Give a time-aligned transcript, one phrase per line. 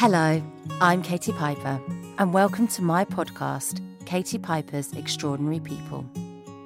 [0.00, 0.40] Hello,
[0.80, 1.80] I'm Katie Piper,
[2.18, 6.08] and welcome to my podcast, Katie Piper's Extraordinary People.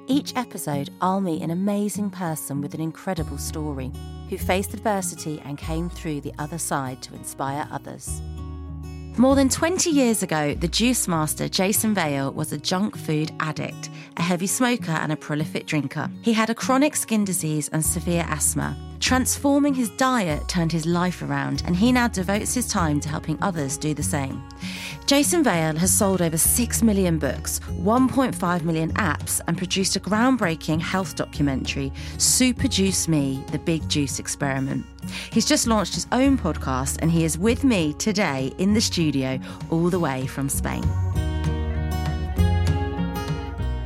[0.05, 3.91] Each episode, I'll meet an amazing person with an incredible story
[4.29, 8.21] who faced adversity and came through the other side to inspire others.
[9.17, 13.89] More than 20 years ago, the juice master Jason Vale was a junk food addict,
[14.15, 16.07] a heavy smoker, and a prolific drinker.
[16.21, 18.77] He had a chronic skin disease and severe asthma.
[19.03, 23.37] Transforming his diet turned his life around, and he now devotes his time to helping
[23.41, 24.41] others do the same.
[25.07, 30.79] Jason Vale has sold over 6 million books, 1.5 million apps, and produced a groundbreaking
[30.79, 34.85] health documentary, Super Juice Me The Big Juice Experiment.
[35.31, 39.37] He's just launched his own podcast, and he is with me today in the studio,
[39.69, 40.81] all the way from Spain.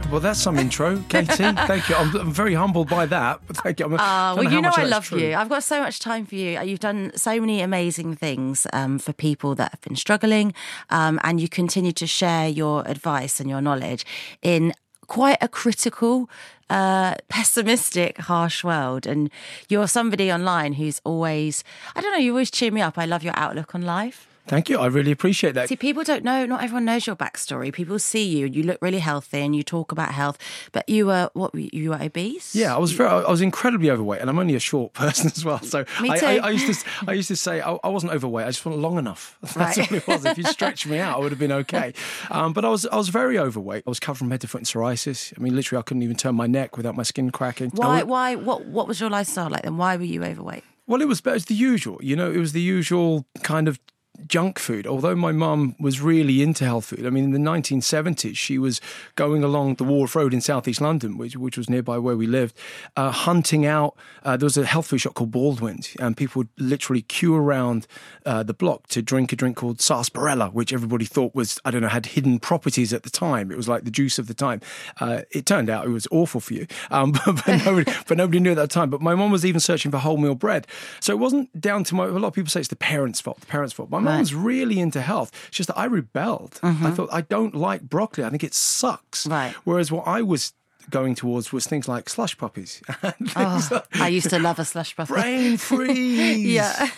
[0.09, 1.27] Well, that's some intro, Katie.
[1.35, 1.95] Thank you.
[1.95, 3.41] I'm, I'm very humbled by that.
[3.45, 3.88] But thank you.
[3.88, 5.20] I'm, uh, well, you know I love true.
[5.20, 5.35] you.
[5.35, 6.59] I've got so much time for you.
[6.61, 10.53] You've done so many amazing things um, for people that have been struggling,
[10.89, 14.05] um, and you continue to share your advice and your knowledge
[14.41, 14.73] in
[15.08, 16.30] quite a critical,
[16.69, 19.05] uh, pessimistic, harsh world.
[19.05, 19.30] And
[19.67, 21.66] you're somebody online who's always,
[21.97, 22.97] I don't know, you always cheer me up.
[22.97, 24.28] I love your outlook on life.
[24.48, 24.80] Thank you.
[24.80, 25.67] I really appreciate that.
[25.67, 26.45] See, people don't know.
[26.45, 27.73] Not everyone knows your backstory.
[27.73, 28.45] People see you.
[28.45, 30.38] And you look really healthy, and you talk about health.
[30.72, 31.53] But you were what?
[31.53, 32.56] You were obese.
[32.56, 32.92] Yeah, I was.
[32.92, 35.62] Very, I was incredibly overweight, and I'm only a short person as well.
[35.62, 36.25] So Me too.
[36.25, 36.90] I, I, I used to.
[37.08, 38.45] I used to say I, I, wasn't overweight.
[38.45, 39.38] I just wasn't long enough.
[39.53, 39.92] That's right.
[39.92, 40.25] what it was.
[40.25, 41.94] If you stretched me out, I would have been okay.
[42.30, 42.86] Um, but I was.
[42.88, 43.84] I was very overweight.
[43.86, 45.34] I was covered from head to foot in psoriasis.
[45.38, 47.72] I mean, literally, I couldn't even turn my neck without my skin cracking.
[47.73, 48.03] Why?
[48.03, 48.36] why?
[48.36, 48.66] What?
[48.66, 49.78] What was your lifestyle like then?
[49.78, 50.64] Why were you overweight?
[50.88, 52.00] Well, it was, it was the usual.
[52.02, 53.80] You know, it was the usual kind of
[54.25, 54.87] junk food.
[54.87, 58.81] Although my mum was really into health food, I mean, in the 1970s, she was
[59.15, 62.57] going along the Walworth Road in southeast London, which, which was nearby where we lived,
[62.95, 63.95] uh, hunting out.
[64.23, 67.88] Uh, there was a health food shop called Baldwin's, and people would literally queue around
[68.25, 71.81] uh, the block to drink a drink called sarsaparilla, which everybody thought was, I don't
[71.81, 73.51] know, had hidden properties at the time.
[73.51, 74.61] It was like the juice of the time.
[75.00, 78.39] Uh, it turned out it was awful for you, um, but, but, nobody, but nobody
[78.39, 78.89] knew at that time.
[78.89, 80.67] But my mum was even searching for wholemeal bread.
[81.00, 83.39] So it wasn't down to my, a lot of people say it's the parents' fault,
[83.39, 83.89] the parents' fault.
[83.89, 85.31] My mum was really into health.
[85.47, 86.59] It's just that I rebelled.
[86.63, 86.85] Mm-hmm.
[86.85, 88.23] I thought I don't like broccoli.
[88.23, 89.28] I think it sucks.
[89.28, 89.51] Right.
[89.63, 90.53] Whereas what I was
[90.90, 92.81] going towards was things like slush puppies.
[93.03, 95.14] oh, like I used to love a slush puppy.
[95.14, 96.46] Brain freeze.
[96.46, 96.90] yeah.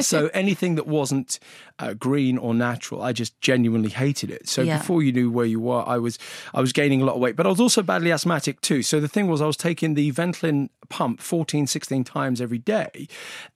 [0.00, 1.38] so anything that wasn't
[1.78, 4.48] uh, green or natural, I just genuinely hated it.
[4.48, 4.78] So yeah.
[4.78, 6.18] before you knew where you were, I was
[6.54, 8.82] I was gaining a lot of weight, but I was also badly asthmatic too.
[8.82, 13.06] So the thing was, I was taking the Ventolin pump 14, 16 times every day,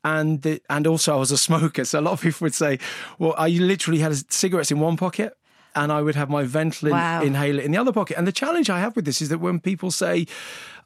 [0.04, 1.84] and the, and also I was a smoker.
[1.84, 2.78] So a lot of people would say,
[3.18, 5.36] "Well, I literally had cigarettes in one pocket."
[5.74, 7.22] And I would have my Ventolin wow.
[7.22, 8.16] inhaler in the other pocket.
[8.16, 10.26] And the challenge I have with this is that when people say,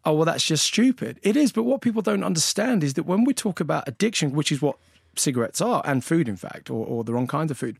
[0.04, 1.52] oh, well, that's just stupid, it is.
[1.52, 4.78] But what people don't understand is that when we talk about addiction, which is what
[5.16, 7.78] cigarettes are, and food, in fact, or, or the wrong kinds of food,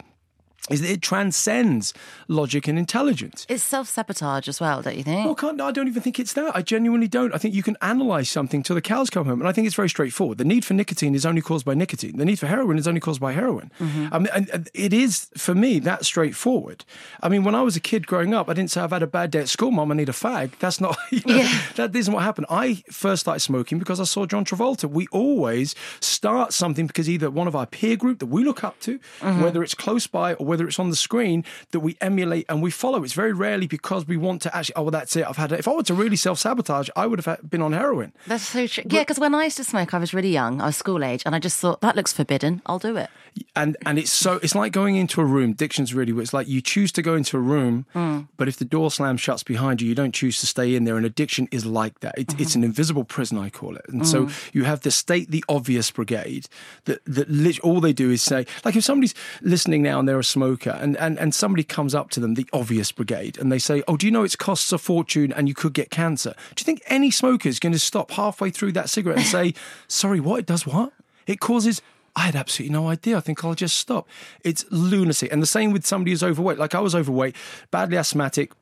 [0.71, 1.95] is that it transcends
[2.29, 3.47] logic and intelligence.
[3.49, 5.25] It's self sabotage as well, don't you think?
[5.25, 6.55] Well, can't, I don't even think it's that.
[6.55, 7.35] I genuinely don't.
[7.35, 9.77] I think you can analyse something till the cows come home, and I think it's
[9.77, 10.39] very straightforward.
[10.39, 12.17] The need for nicotine is only caused by nicotine.
[12.17, 13.71] The need for heroin is only caused by heroin.
[13.81, 14.09] Mm-hmm.
[14.13, 16.85] I mean, and it is for me that straightforward.
[17.23, 19.07] I mean, when I was a kid growing up, I didn't say I've had a
[19.07, 19.93] bad day at school, mom.
[19.93, 20.59] I need a fag.
[20.59, 20.97] That's not.
[21.11, 21.63] You know, yeah.
[21.77, 22.47] That isn't what happened.
[22.51, 24.89] I first started smoking because I saw John Travolta.
[24.89, 28.79] We always start something because either one of our peer group that we look up
[28.81, 29.43] to, mm-hmm.
[29.43, 32.71] whether it's close by or whether it's on the screen that we emulate and we
[32.71, 33.05] follow.
[33.05, 35.27] It's very rarely because we want to actually, oh, well, that's it.
[35.27, 35.59] I've had it.
[35.59, 38.13] If I were to really self sabotage, I would have been on heroin.
[38.27, 38.85] That's so true.
[38.85, 40.61] But, yeah, because when I used to smoke, I was really young.
[40.61, 42.63] I was school age, and I just thought, that looks forbidden.
[42.67, 43.11] I'll do it
[43.55, 45.53] and and it's so it's like going into a room.
[45.53, 48.29] Diction's really where it's like you choose to go into a room, mm.
[48.37, 50.97] but if the door slams shuts behind you, you don't choose to stay in there.
[50.97, 52.19] And addiction is like that.
[52.19, 52.43] It, mm-hmm.
[52.43, 53.85] It's an invisible prison, I call it.
[53.89, 54.07] And mm.
[54.07, 56.49] so you have the state the obvious brigade
[56.85, 60.25] that that all they do is say, like if somebody's listening now and they're a
[60.39, 63.83] smoker, and and and somebody comes up to them, the obvious brigade, and they say,
[63.89, 66.35] oh, do you know it costs a fortune and you could get cancer?
[66.55, 69.55] Do you think any smoker is going to stop halfway through that cigarette and say,
[69.89, 70.41] sorry, what?
[70.41, 70.93] It does what?
[71.27, 71.83] It causes
[72.17, 73.17] I had absolutely no idea.
[73.17, 74.09] I think I'll just stop.
[74.43, 75.31] It's lunacy.
[75.31, 76.59] And the same with somebody who's overweight.
[76.59, 77.37] Like I was overweight,
[77.71, 78.53] badly asthmatic,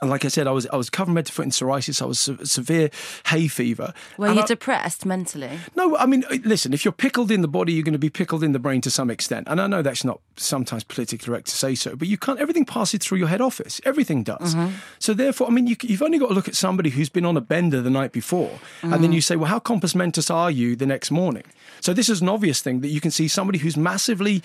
[0.00, 2.02] and like I said, I was I was covered head to foot in psoriasis.
[2.02, 2.90] I was se- severe
[3.26, 3.92] hay fever.
[4.18, 5.58] Were you I, depressed mentally?
[5.74, 6.72] No, I mean, uh, listen.
[6.72, 8.90] If you're pickled in the body, you're going to be pickled in the brain to
[8.90, 9.48] some extent.
[9.48, 12.38] And I know that's not sometimes politically correct to say so, but you can't.
[12.38, 13.80] Everything passes through your head office.
[13.84, 14.54] Everything does.
[14.54, 14.74] Mm-hmm.
[14.98, 17.36] So therefore, I mean, you, have only got to look at somebody who's been on
[17.36, 18.92] a bender the night before, mm-hmm.
[18.92, 21.44] and then you say, well, how compos mentis are you the next morning?
[21.80, 24.42] So this is an obvious thing that you can see somebody who's massively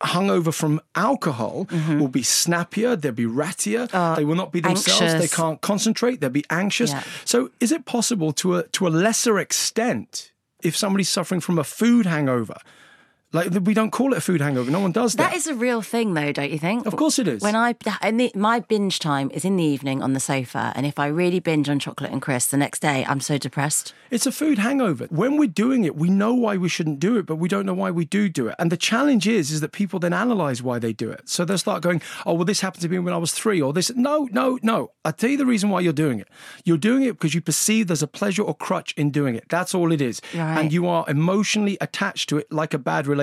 [0.00, 1.98] hungover from alcohol mm-hmm.
[1.98, 5.30] will be snappier, they'll be rattier, uh, they will not be themselves, anxious.
[5.30, 6.90] they can't concentrate, they'll be anxious.
[6.90, 7.02] Yeah.
[7.24, 10.32] So is it possible to a to a lesser extent
[10.62, 12.58] if somebody's suffering from a food hangover
[13.32, 14.70] Like we don't call it a food hangover.
[14.70, 15.30] No one does that.
[15.30, 16.86] That is a real thing, though, don't you think?
[16.86, 17.42] Of course it is.
[17.42, 20.98] When I, the, my binge time is in the evening on the sofa, and if
[20.98, 23.92] I really binge on chocolate and crisps, the next day I'm so depressed.
[24.10, 25.06] It's a food hangover.
[25.10, 27.74] When we're doing it, we know why we shouldn't do it, but we don't know
[27.74, 28.54] why we do do it.
[28.58, 31.28] And the challenge is, is that people then analyze why they do it.
[31.28, 33.74] So they'll start going, "Oh, well, this happened to me when I was three, or
[33.74, 34.92] this." No, no, no.
[35.04, 36.28] I tell you the reason why you're doing it.
[36.64, 39.44] You're doing it because you perceive there's a pleasure or crutch in doing it.
[39.50, 40.22] That's all it is.
[40.34, 40.58] Right.
[40.58, 43.17] And you are emotionally attached to it like a bad relationship,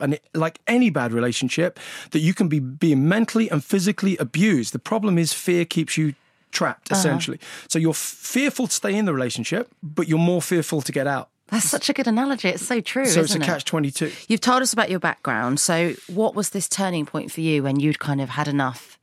[0.00, 1.78] and it, like any bad relationship,
[2.10, 4.72] that you can be being mentally and physically abused.
[4.72, 6.14] The problem is fear keeps you
[6.50, 6.98] trapped uh-huh.
[6.98, 7.40] essentially.
[7.68, 11.06] So you're f- fearful to stay in the relationship, but you're more fearful to get
[11.06, 11.28] out.
[11.48, 12.48] That's such a good analogy.
[12.48, 14.12] It's so true, So it's a catch 22.
[14.28, 15.60] You've told us about your background.
[15.60, 18.97] So, what was this turning point for you when you'd kind of had enough?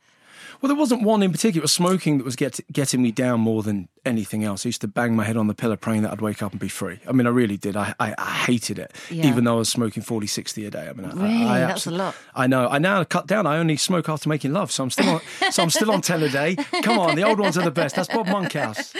[0.61, 1.61] Well, there wasn't one in particular.
[1.61, 4.65] It was smoking that was get, getting me down more than anything else.
[4.65, 6.59] I used to bang my head on the pillow praying that I'd wake up and
[6.59, 6.99] be free.
[7.07, 7.75] I mean, I really did.
[7.75, 9.27] I, I, I hated it, Yeah.
[9.27, 10.87] even though I was smoking 40, 60 a day.
[10.89, 11.45] I mean, I- Really?
[11.45, 12.15] I, I That's a lot.
[12.35, 12.67] I know.
[12.67, 13.47] I now cut down.
[13.47, 15.21] I only smoke after making love, so I'm still on.
[15.51, 16.55] so I'm still on ten a day.
[16.83, 17.95] Come on, the old ones are the best.
[17.95, 18.93] That's Bob Monkhouse.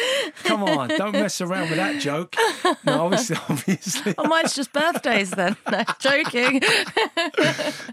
[0.43, 2.35] Come on, don't mess around with that joke.
[2.83, 4.13] No, obviously, obviously.
[4.17, 5.55] Oh, mine's just birthdays then.
[5.71, 6.61] No, joking.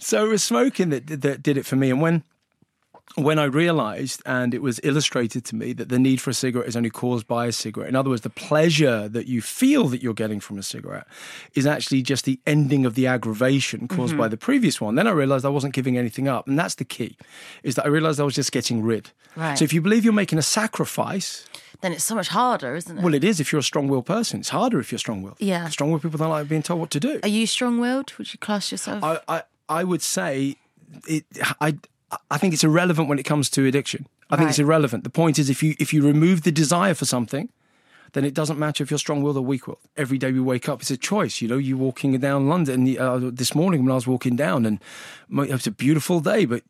[0.01, 1.91] so it was smoking that that did it for me.
[1.91, 2.23] And when
[3.17, 6.69] when I realised, and it was illustrated to me, that the need for a cigarette
[6.69, 7.89] is only caused by a cigarette.
[7.89, 11.07] In other words, the pleasure that you feel that you're getting from a cigarette
[11.55, 14.31] is actually just the ending of the aggravation caused by mm-hmm.
[14.31, 14.95] the previous one.
[14.95, 17.17] Then I realised I wasn't giving anything up, and that's the key.
[17.63, 19.11] Is that I realised I was just getting rid.
[19.37, 19.59] Right.
[19.59, 21.47] So if you believe you're making a sacrifice,
[21.83, 23.03] then it's so much harder, isn't it?
[23.03, 24.41] well, it is if you're a strong-willed person.
[24.41, 25.37] It's harder if you're strong-willed.
[25.39, 25.69] Yeah.
[25.69, 27.21] Strong-willed people don't like being told what to do.
[27.23, 28.13] Are you strong-willed?
[28.19, 29.03] Would you class yourself?
[29.03, 30.57] I, I, I would say
[31.09, 31.25] it.
[31.61, 31.77] I,
[32.31, 34.07] I think it's irrelevant when it comes to addiction.
[34.31, 35.05] I think it's irrelevant.
[35.05, 37.49] The point is, if you if you remove the desire for something,
[38.13, 39.79] then it doesn't matter if you're strong-willed or weak-willed.
[39.97, 41.41] Every day we wake up, it's a choice.
[41.41, 44.79] You know, you walking down London uh, this morning when I was walking down, and
[45.29, 46.63] my- it was a beautiful day, but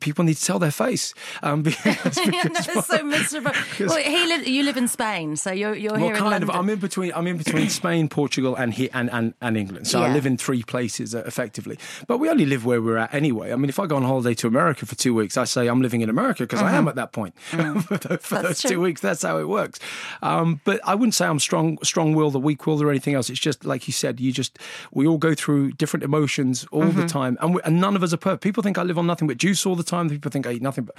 [0.00, 3.52] people need to tell their face um, because, because so miserable.
[3.80, 6.50] Well, he you live in Spain, so you're you're well, here in kind of.
[6.50, 7.12] I'm in between.
[7.14, 9.86] I'm in between Spain, Portugal, and here and, and, and England.
[9.86, 11.78] So I live in three places uh, effectively.
[12.06, 13.52] But we only live where we're at anyway.
[13.52, 15.80] I mean, if I go on holiday to America for two weeks, I say I'm
[15.80, 18.42] living in America because I am at that point for, tho- for Mm-hmm.
[18.46, 19.00] Those two weeks.
[19.00, 19.78] That's how it works.
[20.22, 23.30] Um, but I wouldn't say I'm strong, strong-willed or weak-willed or anything else.
[23.30, 24.20] It's just like you said.
[24.20, 24.58] You just
[24.92, 27.00] we all go through different emotions all Mm-hmm.
[27.00, 28.42] the time, and, we, and none of us are perfect.
[28.42, 30.10] People think I live on nothing but juice all the time.
[30.10, 30.96] People think I eat nothing but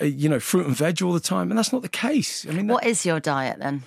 [0.00, 2.46] uh, you know fruit and veg all the time, and that's not the case.
[2.48, 3.82] I mean, that- what is your diet then?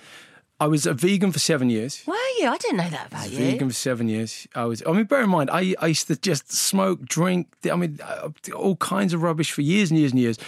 [0.60, 2.04] I was a vegan for seven years.
[2.06, 2.46] Were you?
[2.46, 3.38] I didn't know that about you.
[3.38, 4.46] Vegan for seven years.
[4.54, 4.80] I was.
[4.86, 7.48] I mean, bear in mind, I, I used to just smoke, drink.
[7.68, 10.38] I mean, uh, all kinds of rubbish for years and years and years.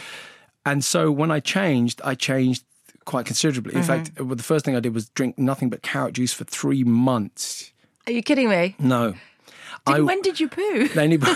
[0.64, 2.62] And so when I changed, I changed
[3.04, 3.74] quite considerably.
[3.74, 6.44] In fact, well, the first thing I did was drink nothing but carrot juice for
[6.44, 7.72] three months.
[8.06, 8.74] Are you kidding me?
[8.78, 9.14] No.
[9.86, 10.88] Did, I- when did you poo?
[10.96, 11.32] Anybody?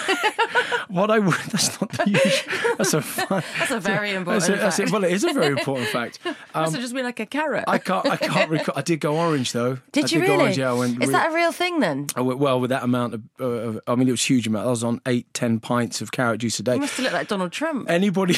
[0.89, 1.35] what I would.
[1.51, 2.77] That's not the usual.
[2.79, 3.43] That's a fun.
[3.59, 6.19] That's a very important That's a, that's a, well, it is a very important fact.
[6.25, 7.65] Must have just been like a carrot.
[7.67, 8.07] I can't.
[8.07, 8.75] I can't recall.
[8.79, 9.79] I did go orange though.
[9.93, 10.43] did I you did go really?
[10.45, 12.07] Orange, yeah, I went is re- that a real thing then?
[12.17, 13.81] I went well with that amount of, uh, of.
[13.87, 14.67] I mean, it was a huge amount.
[14.67, 16.75] I was on eight, ten pints of carrot juice a day.
[16.75, 17.91] You must have looked like Donald Trump.
[17.91, 18.35] Anybody,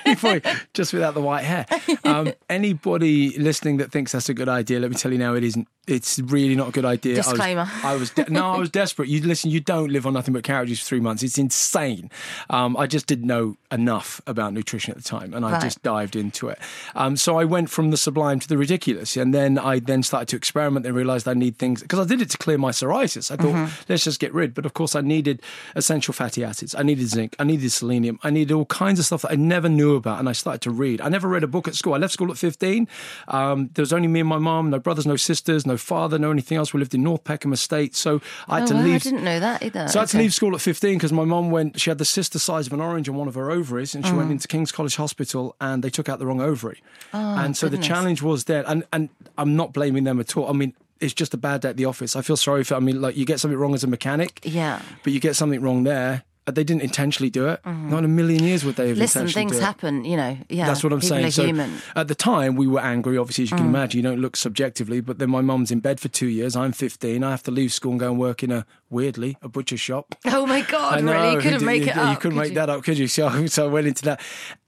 [0.04, 0.42] anybody,
[0.74, 1.66] just without the white hair.
[2.04, 5.44] Um, anybody listening that thinks that's a good idea, let me tell you now, it
[5.44, 5.68] isn't.
[5.86, 7.16] It's really not a good idea.
[7.16, 7.68] Disclaimer.
[7.82, 9.06] I was, I was de- no, I was desperate.
[9.10, 9.50] You listen.
[9.50, 11.22] You don't live on nothing but carrot juice for three months.
[11.22, 12.10] It's insane.
[12.48, 15.60] Um, I just didn't know enough about nutrition at the time, and I Right.
[15.62, 16.58] just dived into it.
[16.94, 20.28] Um, so I went from the sublime to the ridiculous, and then I then started
[20.28, 23.30] to experiment and realised I need things because I did it to clear my psoriasis.
[23.30, 25.42] I thought let's just get rid, but of course I needed
[25.74, 26.74] essential fatty acids.
[26.74, 27.36] I needed zinc.
[27.38, 28.18] I needed selenium.
[28.22, 30.70] I needed all kinds of stuff that I never knew about, and I started to
[30.70, 31.00] read.
[31.00, 31.94] I never read a book at school.
[31.94, 32.88] I left school at fifteen.
[33.28, 36.30] Um, there was only me and my mom, no brothers, no sisters, no father, no
[36.30, 36.72] anything else.
[36.72, 39.02] We lived in North Peckham Estate, so I had oh, to I leave.
[39.02, 39.88] didn't know that either.
[39.88, 42.04] So I had to leave school at 15 because my mom went, she had the
[42.04, 44.16] sister size of an orange on one of her ovaries and she Mm.
[44.16, 46.80] went into King's College Hospital and they took out the wrong ovary.
[47.12, 47.86] and so Oh, goodness.
[47.86, 48.64] the challenge was there.
[48.66, 50.48] And, and I'm not blaming them at all.
[50.48, 52.14] I mean, it's just a bad day at the office.
[52.16, 54.80] I feel sorry for, I mean, like you get something wrong as a mechanic, Yeah.
[55.02, 56.22] but you get something wrong there.
[56.46, 57.60] Uh, They didn't intentionally do it.
[57.64, 59.00] Not in a million years would they have Mm-hmm.
[59.00, 60.36] Listen, intentionally things happen, you know.
[60.50, 60.66] Yeah.
[60.66, 61.30] That's what I'm saying.
[61.30, 61.70] So human.
[61.96, 63.16] at the time, we were angry.
[63.16, 63.52] Obviously, as Mm.
[63.52, 65.00] you can imagine, you don't look subjectively.
[65.00, 66.54] But then my mum's in bed for two years.
[66.54, 67.24] I'm 15.
[67.24, 70.14] I have to leave school and go and work in a weirdly a butcher shop.
[70.26, 71.12] Oh my God, know.
[71.12, 71.34] really?
[71.34, 72.10] You couldn't you, make you, it up.
[72.10, 73.08] You couldn't could make that up, could you?
[73.08, 74.20] So, so I went into that.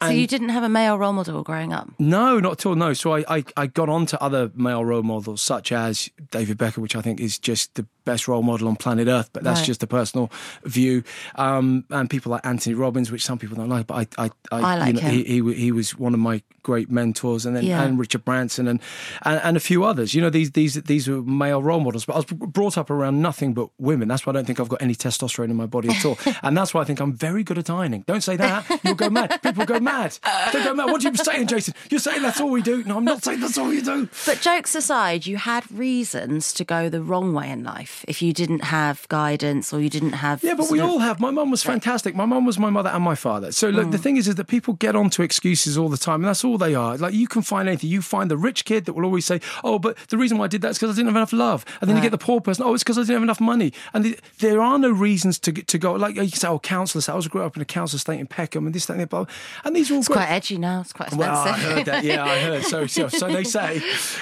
[0.03, 1.89] So you didn't have a male role model growing up?
[1.99, 2.75] no, not at all.
[2.75, 2.93] No.
[2.93, 6.79] So I, I, I got on to other male role models, such as David Beckham,
[6.79, 9.31] which I think is just the best role model on planet Earth.
[9.33, 9.67] But that's Right.
[9.67, 10.31] just a personal
[10.65, 11.03] view.
[11.37, 14.61] Um, and people like Anthony Robbins, which some people don't like, but I, I, I,
[14.61, 15.13] I like you know, him.
[15.15, 17.83] He, he, he was one of my great mentors, and then Yeah.
[17.83, 18.81] and Richard Branson and,
[19.23, 20.15] and and a few others.
[20.15, 22.05] You know, these these these were male role models.
[22.05, 24.09] But I was brought up around nothing but women.
[24.17, 26.17] That's why I don't think I've got any testosterone in my body at all.
[26.43, 28.03] and that's why I think I'm very good at ironing.
[28.07, 28.65] Don't say that.
[28.83, 29.43] You'll go mad.
[29.43, 30.19] People go mad.
[30.55, 30.87] They go mad.
[30.87, 31.75] What are you saying, Jason?
[31.91, 32.83] You're saying that's all we do.
[32.85, 34.09] No, I'm not saying that's all you do.
[34.25, 38.33] But jokes aside, you had reasons to go the wrong way in life if you
[38.33, 40.43] didn't have guidance or you didn't have.
[40.43, 41.21] Yeah, but we all have.
[41.21, 42.15] My mum was fantastic.
[42.15, 43.53] My mum was my mother and my father.
[43.53, 44.03] So look, the mm.
[44.03, 46.75] thing is, is that people get onto excuses all the time, and that's all they
[46.75, 46.97] are.
[46.97, 47.91] Like you can find anything.
[47.91, 50.49] You find the rich kid that will always say, "Oh, but the reason why I
[50.49, 52.41] did that is because I didn't have enough love," and then you get the poor
[52.41, 55.39] person, "Oh, it's because I didn't have enough money." And the, there are no reasons
[55.41, 55.95] to to go.
[55.95, 58.27] Like you can say, "Oh, councillors." I was grew up in a council estate in
[58.27, 59.31] Peckham, and this, that, and the other.
[59.65, 60.17] And these are all It's great.
[60.19, 60.83] quite edgy now.
[60.83, 61.33] It's quite expensive.
[61.35, 62.05] Well, I heard that.
[62.05, 62.63] Yeah, I heard.
[62.77, 63.81] So, so, so they say.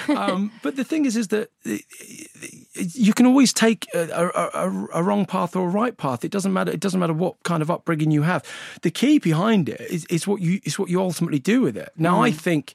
[0.08, 1.50] Um, but the thing is, is that
[2.74, 6.24] you can always take a, a, a, a wrong path or a right path.
[6.24, 6.70] It doesn't matter.
[6.72, 8.44] It doesn't matter what kind of upbringing you have.
[8.82, 11.90] The key behind it is, is what you is what you ultimately do with it.
[11.96, 12.74] Now, I think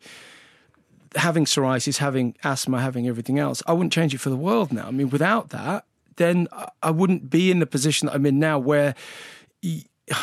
[1.16, 4.72] having psoriasis, having asthma, having everything else, I wouldn't change it for the world.
[4.72, 5.86] Now, I mean, without that,
[6.20, 6.48] then
[6.84, 8.94] I- wouldn't be in the position that I'm in now, where.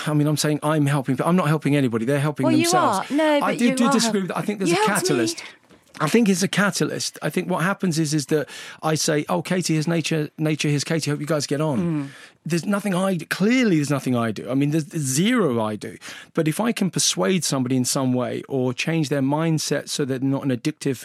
[0.08, 2.04] I mean, I'm saying I'm helping, but I'm not helping anybody.
[2.04, 3.08] They're helping Well, you themselves.
[3.10, 3.14] are.
[3.14, 4.38] No, I do, you do disagree help- with that.
[4.38, 5.08] I think there's You a helped me.
[5.08, 5.44] catalyst.
[6.00, 7.18] I think it's a catalyst.
[7.22, 8.48] I think what happens is is that
[8.82, 10.28] I say, "Oh, Katie, here's nature.
[10.38, 11.08] Nature, here's Katie.
[11.10, 12.08] Hope you guys get on." Mm.
[12.44, 13.24] There's nothing I do.
[13.26, 14.50] Clearly, there's nothing I do.
[14.50, 15.96] I mean, there's, there's zero I do.
[16.34, 20.20] But if I can persuade somebody in some way or change their mindset so that
[20.20, 21.04] they're not an addictive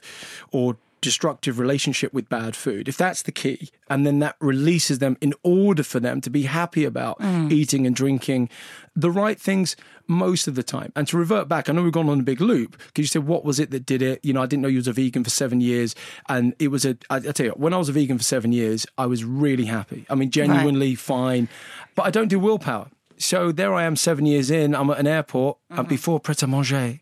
[0.51, 5.17] or destructive relationship with bad food, if that's the key, and then that releases them
[5.20, 7.51] in order for them to be happy about Mm.
[7.51, 8.50] eating and drinking
[8.96, 9.75] the right things
[10.08, 10.91] most of the time.
[10.96, 13.25] And to revert back, I know we've gone on a big loop because you said,
[13.25, 14.20] what was it that did it?
[14.24, 15.96] You know, I didn't know you was a vegan for seven years.
[16.29, 18.24] And it was a, I, I tell you, what, when I was a vegan for
[18.24, 20.05] seven years, I was really happy.
[20.10, 21.48] I mean, genuinely fine.
[21.96, 22.89] But I don't do willpower.
[23.21, 24.75] So there I am, seven years in.
[24.75, 25.79] I'm at an airport Mm-hmm.
[25.79, 26.99] uh, before Pret a Manger,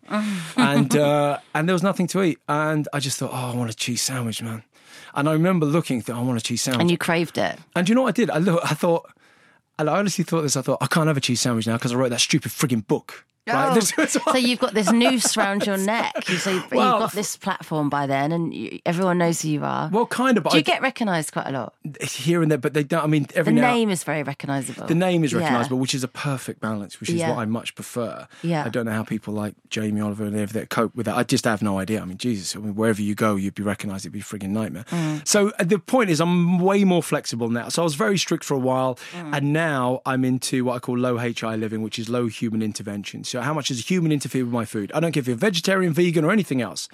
[0.55, 2.38] and uh, and there was nothing to eat.
[2.47, 4.63] And I just thought, oh, I want a cheese sandwich, man.
[5.15, 6.81] And I remember looking, thought, I want a cheese sandwich.
[6.81, 7.57] And you craved it.
[7.75, 8.29] And you know what I did?
[8.29, 9.09] I look, I thought,
[9.79, 10.55] and I honestly thought this.
[10.55, 12.85] I thought I can't have a cheese sandwich now because I wrote that stupid frigging
[12.85, 13.25] book.
[13.48, 13.93] Right?
[13.98, 16.13] Oh, so you've got this noose around your neck.
[16.25, 19.63] So you've, Well, you've got this platform by then, and you, everyone knows who you
[19.63, 19.89] are.
[19.91, 20.43] well, kind of.
[20.43, 21.74] Do you I, get recognised quite a lot?
[22.03, 23.03] here and there, but they don't.
[23.03, 23.74] I mean, The every now.
[23.74, 24.86] name is very recognisable.
[24.86, 25.39] the name is Yeah.
[25.39, 27.29] recognisable, which is a perfect balance, which is Yeah.
[27.31, 28.27] what I much prefer.
[28.43, 28.65] Yeah.
[28.65, 31.15] I don't know how people like Jamie Oliver and everything cope with that.
[31.17, 32.01] I just have no idea.
[32.01, 34.03] I mean, Jesus, I mean, wherever you go, you'd be recognised.
[34.05, 34.86] It'd be a frigging nightmare.
[34.91, 35.27] Mm.
[35.27, 37.69] So uh, the point is, I'm way more flexible now.
[37.69, 39.36] So I was very strict for a while, Mm.
[39.38, 43.24] and now I'm into what I call low HI living, which is low human intervention.
[43.24, 44.91] So how much does a human interfere with my food?
[44.93, 46.88] I don't care if you're vegetarian, vegan, or anything else.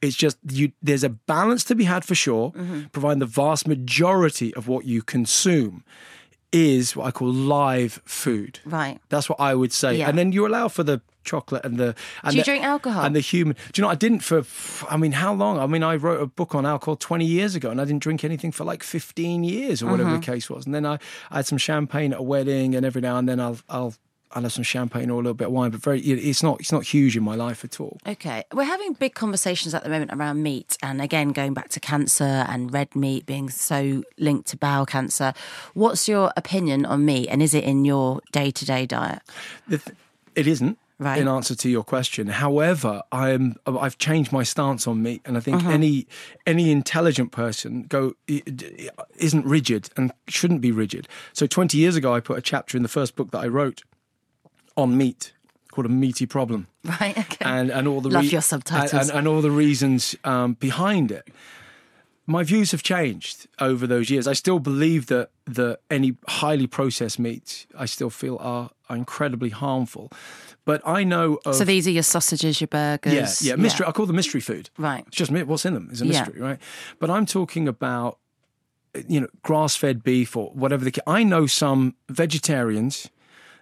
[0.00, 0.72] It's just you.
[0.80, 2.80] There's a balance to be had for sure, Mm-hmm.
[2.92, 5.82] providing the vast majority of what you consume
[6.52, 8.60] is what I call live food.
[8.64, 8.98] Right.
[9.10, 9.96] That's what I would say.
[9.98, 10.08] Yeah.
[10.08, 11.94] And then you allow for the chocolate and the.
[12.22, 13.04] And Do you the- drink alcohol?
[13.04, 13.54] And the human.
[13.72, 13.90] Do you know?
[13.90, 14.44] I didn't for.
[14.88, 15.58] I mean, how long?
[15.58, 18.24] I mean, I wrote a book on alcohol twenty years ago, and I didn't drink
[18.24, 20.20] anything for like fifteen years or whatever Mm-hmm.
[20.20, 20.64] the case was.
[20.64, 20.98] And then I,
[21.30, 23.94] I had some champagne at a wedding, and every now and then I'll I'll.
[24.32, 26.00] I'll have some champagne or a little bit of wine, but very.
[26.00, 26.60] It's not.
[26.60, 27.98] It's not huge in my life at all.
[28.06, 28.44] Okay.
[28.52, 30.76] We're having big conversations at the moment around meat.
[30.82, 35.32] And again, going back to cancer and red meat being so linked to bowel cancer.
[35.74, 37.28] What's your opinion on meat?
[37.28, 39.22] And is it in your day to day diet?
[39.66, 39.96] The th-
[40.34, 40.78] it isn't.
[41.00, 41.20] Right.
[41.20, 45.40] In answer to your question, however, I'm I've changed my stance on meat, and I
[45.40, 45.70] think Uh-huh.
[45.70, 46.08] any
[46.44, 51.06] any intelligent person go isn't rigid and shouldn't be rigid.
[51.32, 53.82] So 20 years ago, I put a chapter in the first book that I wrote
[54.78, 55.32] on meat
[55.70, 57.16] called a meaty problem Right.
[57.18, 57.44] Okay.
[57.44, 58.92] and and all the Love your subtitles.
[58.92, 61.28] and, and, and all the reasons um, behind it.
[62.30, 64.26] My views have changed over those years.
[64.28, 69.48] I still believe that that any highly processed meats, I still feel are, are incredibly
[69.50, 70.10] harmful.
[70.64, 73.14] But I know of so these are your sausages, your burgers.
[73.42, 73.86] yeah, yeah, mystery.
[73.86, 74.68] I call them mystery food.
[74.78, 75.04] Right.
[75.06, 76.10] It's just what's in them is a Yeah.
[76.24, 76.58] mystery, right?
[76.98, 78.18] But I'm talking about
[79.06, 80.92] you know grass-fed beef or whatever the.
[81.06, 83.08] I know some vegetarians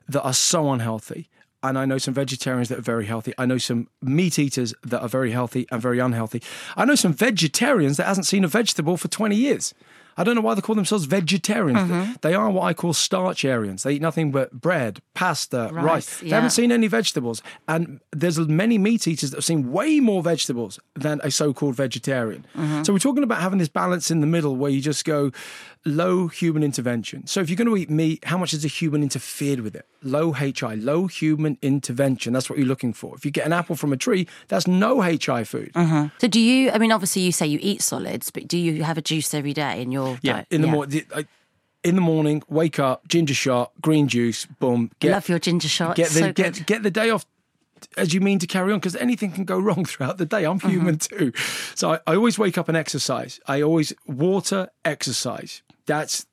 [0.09, 1.29] that are so unhealthy.
[1.63, 3.33] And I know some vegetarians that are very healthy.
[3.39, 6.43] I know some meat eaters that are very healthy and very unhealthy.
[6.77, 9.75] I know some vegetarians that hasn't seen a vegetable for 20 years.
[10.19, 11.79] I don't know why they call themselves vegetarians.
[11.79, 12.13] Mm-hmm.
[12.23, 13.83] They are what I call starcharians.
[13.83, 15.85] They eat nothing but bread, pasta, rice.
[15.85, 16.37] Rice, They yeah.
[16.37, 17.43] haven't seen any vegetables.
[17.69, 22.47] And there's many meat eaters that have seen way more vegetables than a so-called vegetarian.
[22.57, 22.85] Mm-hmm.
[22.85, 25.33] So we're talking about having this balance in the middle where you just go
[25.87, 27.27] low human intervention.
[27.27, 29.87] So if you're going to eat meat, how much has a human interfered with it?
[30.03, 32.33] Low HI, low human intervention.
[32.33, 33.15] That's what you're looking for.
[33.17, 35.71] If you get an apple from a tree, that's no HI food.
[36.21, 36.71] So do you?
[36.71, 39.53] I mean, obviously you say you eat solids, but do you have a juice every
[39.55, 40.47] day in your Yeah, diet?
[40.51, 41.03] in the morning.
[41.85, 44.91] In the morning, wake up, ginger shot, green juice, boom.
[44.99, 45.95] Get, Love your ginger shot.
[45.95, 47.25] get the so get get the day off
[47.97, 50.45] as you mean to carry on because anything can go wrong throughout the day.
[50.45, 51.17] I'm human Mm-hmm.
[51.17, 51.33] too,
[51.77, 53.39] so I, I always wake up and exercise.
[53.47, 55.63] I always water, exercise.
[55.87, 56.27] That's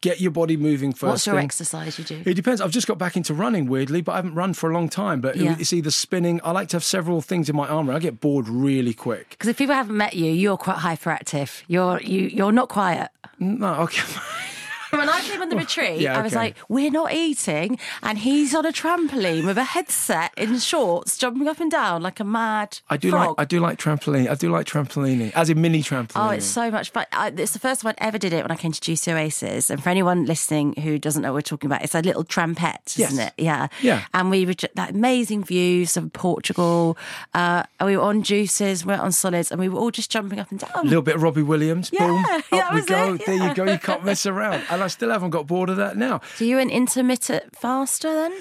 [0.00, 1.02] get your body moving first.
[1.02, 1.10] Uh-huh.
[1.12, 1.44] What's your thing.
[1.44, 2.22] exercise you do?
[2.24, 2.60] It depends.
[2.60, 5.20] I've just got back into running weirdly, but I haven't run for a long time.
[5.20, 5.56] But Yeah.
[5.58, 6.40] it's either spinning.
[6.42, 7.92] I like to have several things in my armour.
[7.92, 9.30] I get bored really quick.
[9.30, 11.62] Because if people haven't met you, you're quite hyperactive.
[11.68, 13.10] You're you you're not quiet.
[13.38, 14.02] No, okay.
[14.98, 16.40] When I came on the retreat, yeah, I was okay.
[16.40, 21.48] like, "We're not eating," and he's on a trampoline with a headset in shorts, jumping
[21.48, 22.78] up and down like a mad.
[22.88, 23.28] I do frog.
[23.30, 24.28] like I do like trampoline.
[24.30, 26.26] I do like trampolining, as in mini trampoline.
[26.26, 27.06] Oh, it's so much fun.
[27.12, 29.70] I, it's the first time I ever did it when I came to Juicy Oasis.
[29.70, 32.98] And for anyone listening who doesn't know what we're talking about, it's a little trampette,
[32.98, 33.28] isn't Yes.
[33.28, 33.42] it?
[33.42, 33.68] Yeah.
[33.82, 34.02] Yeah.
[34.14, 36.96] And we were that amazing views of Portugal.
[37.34, 40.10] Uh, and we were on juices, we were on solids, and we were all just
[40.10, 40.70] jumping up and down.
[40.74, 41.90] A little bit of Robbie Williams.
[41.92, 42.24] Yeah, boom.
[42.52, 43.14] yeah, Up we go.
[43.14, 43.64] it, There you go.
[43.64, 44.62] You can't mess around.
[44.70, 46.20] And I still haven't got bored of that now.
[46.36, 48.32] So you an intermittent faster then?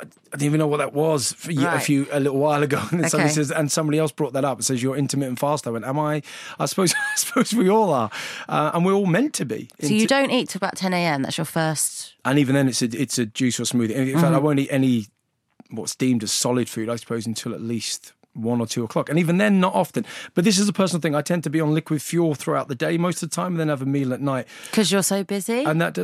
[0.00, 1.80] I didn't even know what that was a Right.
[1.80, 2.82] few a little while ago.
[2.90, 4.58] And then somebody says, and somebody else brought that up.
[4.58, 5.64] It says you're intermittent fast.
[5.66, 6.22] I went, am I?
[6.58, 8.10] I suppose, I suppose we all are,
[8.48, 9.68] uh, and we're all meant to be.
[9.80, 11.22] So you don't eat till about 10 a.m.
[11.22, 12.14] That's your first.
[12.24, 13.90] and even then, it's a it's a juice or smoothie.
[13.94, 15.06] In fact, I won't eat any
[15.70, 16.88] what's deemed as solid food.
[16.88, 20.04] I suppose until at least one or two o'clock, and even then, not often.
[20.34, 21.14] But this is a personal thing.
[21.14, 23.60] I tend to be on liquid fuel throughout the day most of the time, and
[23.60, 24.46] then have a meal at night.
[24.70, 25.64] Because you're so busy?
[25.64, 25.98] And that,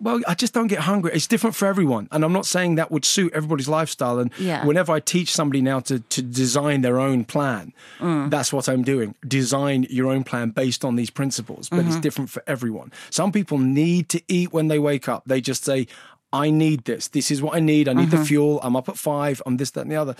[0.00, 1.12] well, I just don't get hungry.
[1.14, 4.18] It's different for everyone, and I'm not saying that would suit everybody's lifestyle.
[4.18, 4.64] And Yeah.
[4.64, 8.30] whenever I teach somebody now to to design their own plan, mm.
[8.30, 9.14] that's what I'm doing.
[9.26, 12.00] Design your own plan based on these principles, but it's mm-hmm.
[12.00, 12.92] different for everyone.
[13.10, 15.24] Some people need to eat when they wake up.
[15.26, 15.86] They just say.
[16.34, 17.06] I need this.
[17.06, 17.88] This is what I need.
[17.88, 18.24] I need the mm-hmm.
[18.24, 18.60] fuel.
[18.64, 19.40] I'm up at five.
[19.46, 20.16] I'm this, that, and the other.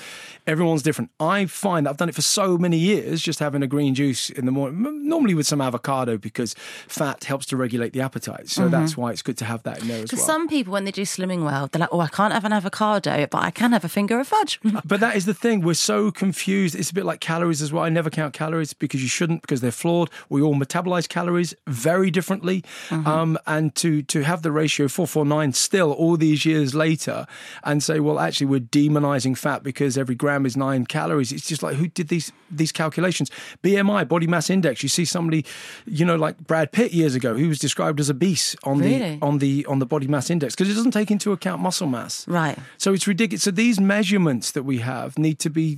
[0.47, 1.11] Everyone's different.
[1.19, 4.31] I find that I've done it for so many years, just having a green juice
[4.31, 6.55] in the morning, normally with some avocado because
[6.87, 8.49] fat helps to regulate the appetite.
[8.49, 8.71] So mm-hmm.
[8.71, 10.93] that's why it's good to have that in there as Because some people, when they
[10.93, 13.85] do slimming well, they're like, oh, I can't have an avocado, but I can have
[13.85, 14.61] a finger of fudge.
[14.87, 15.63] But that is the thing.
[15.63, 16.75] We're so confused.
[16.75, 17.83] It's a bit like calories as well.
[17.83, 20.11] I never count calories because you shouldn't because they're flawed.
[20.29, 22.63] We all metabolize calories very differently.
[22.91, 23.07] Mm-hmm.
[23.07, 27.27] Um, and to to have the ratio 449 still all these years later
[27.65, 31.33] and say, well, actually, we're demonizing fat because every gram is nine calories.
[31.33, 33.31] It's just like, who did these these calculations?
[33.63, 34.83] BMI, body mass index.
[34.83, 35.45] You see somebody,
[35.87, 39.17] you know, like Brad Pitt years ago, who was described as obese on Really?
[39.17, 41.87] the on the on the body mass index because it doesn't take into account muscle
[41.89, 42.27] mass.
[42.29, 42.57] Right.
[42.79, 43.43] So it's ridiculous.
[43.43, 45.77] So these measurements that we have need to be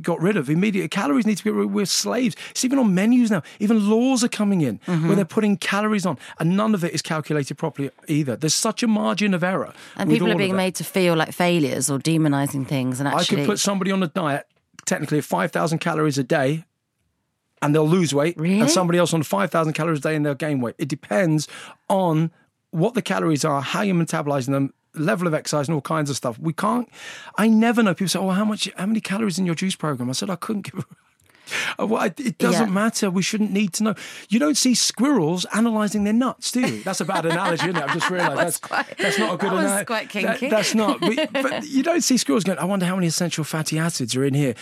[0.00, 0.88] got rid of immediately.
[0.88, 1.50] Calories need to be.
[1.50, 2.36] We're slaves.
[2.50, 3.42] It's even on menus now.
[3.60, 5.06] Even laws are coming in Mm-hmm.
[5.06, 8.36] where they're putting calories on, and none of it is calculated properly either.
[8.36, 9.61] There's such a margin of error.
[9.96, 13.00] And people are being made to feel like failures or demonizing things.
[13.00, 14.46] And actually, I could put somebody on a diet,
[14.86, 16.64] technically of 5,000 calories a day,
[17.62, 18.36] and they'll lose weight.
[18.38, 18.60] Really?
[18.60, 20.74] And somebody else on 5,000 calories a day and they'll gain weight.
[20.78, 21.48] It depends
[21.88, 22.30] on
[22.72, 26.16] what the calories are, how you're metabolizing them, level of exercise, and all kinds of
[26.16, 26.38] stuff.
[26.38, 26.88] We can't,
[27.36, 27.94] I never know.
[27.94, 30.10] People say, oh, how much, how many calories in your juice program?
[30.10, 30.84] I said, I couldn't give
[31.78, 32.72] Well, it- doesn't Yeah.
[32.72, 33.10] matter.
[33.10, 33.94] We shouldn't need to know.
[34.28, 36.82] You don't see squirrels analysing their nuts, do you?
[36.82, 37.82] That's a bad analogy, isn't it?
[37.84, 39.84] I've just realised that's, quite- that's not a good that analogy.
[39.84, 40.48] quite kinky.
[40.48, 41.00] that's not.
[41.00, 44.24] But, but you don't see squirrels going, I wonder how many essential fatty acids are
[44.24, 44.54] in here.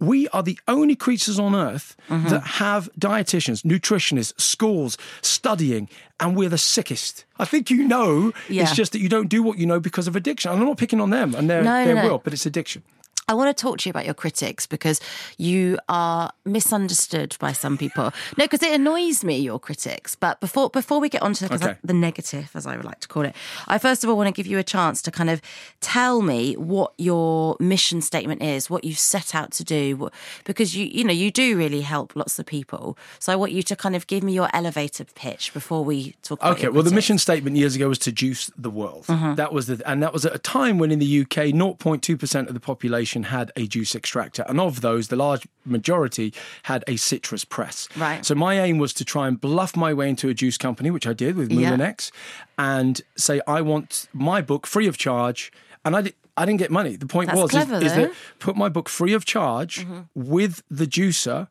[0.00, 2.28] We are the only creatures on earth Mm-hmm.
[2.28, 5.88] that have dietitians, nutritionists, schools, studying,
[6.20, 7.24] and we're the sickest.
[7.38, 8.32] I think you know.
[8.48, 8.62] Yeah.
[8.64, 10.50] It's just that you don't do what you know because of addiction.
[10.50, 12.02] And I'm not picking on them and their, no, their no.
[12.04, 12.82] will, but it's addiction.
[13.28, 15.00] I want to talk to you about your critics because
[15.38, 18.12] you are misunderstood by some people.
[18.36, 20.14] No, because it annoys me your critics.
[20.14, 21.76] But before before we get on to Okay.
[21.84, 23.34] the negative, as I would like to call it,
[23.68, 25.40] I first of all want to give you a chance to kind of
[25.80, 30.12] tell me what your mission statement is, what you set out to do, what,
[30.44, 32.98] because you you know you do really help lots of people.
[33.18, 36.40] So I want you to kind of give me your elevator pitch before we talk.
[36.40, 39.04] About Okay, well, the mission statement years ago was to juice the world.
[39.06, 39.34] Mm-hmm.
[39.36, 42.48] That was the, and that was at a time when in the UK, 0.2 percent
[42.48, 46.96] of the population had a juice extractor, and of those, the large majority had a
[46.96, 47.88] citrus press.
[47.96, 48.26] Right.
[48.26, 51.06] So my aim was to try and bluff my way into a juice company, which
[51.06, 51.70] I did with Yeah.
[51.76, 52.10] Moulinex,
[52.58, 55.52] and say I want my book free of charge,
[55.84, 56.02] and I.
[56.02, 56.96] Did, I didn't get money.
[56.96, 57.92] The point That's was clever, is, is.
[57.92, 58.00] Mm-hmm.
[58.00, 61.46] that put my book free of charge with the juicer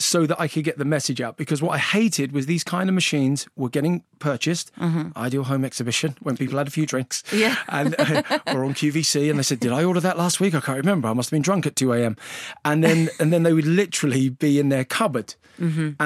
[0.00, 1.36] so that I could get the message out.
[1.36, 4.72] Because what I hated was these kind of machines were getting purchased.
[5.16, 7.22] Ideal home exhibition when people had a few drinks.
[7.22, 7.38] Mm-hmm.
[7.38, 7.56] Yeah.
[7.68, 10.54] And uh, or on QVC, and they said, "Did I order that last week?
[10.54, 11.08] I can't remember.
[11.08, 12.16] I must have been drunk at two a.m."
[12.64, 15.34] And then and then they would literally be in their cupboard.
[15.58, 15.98] And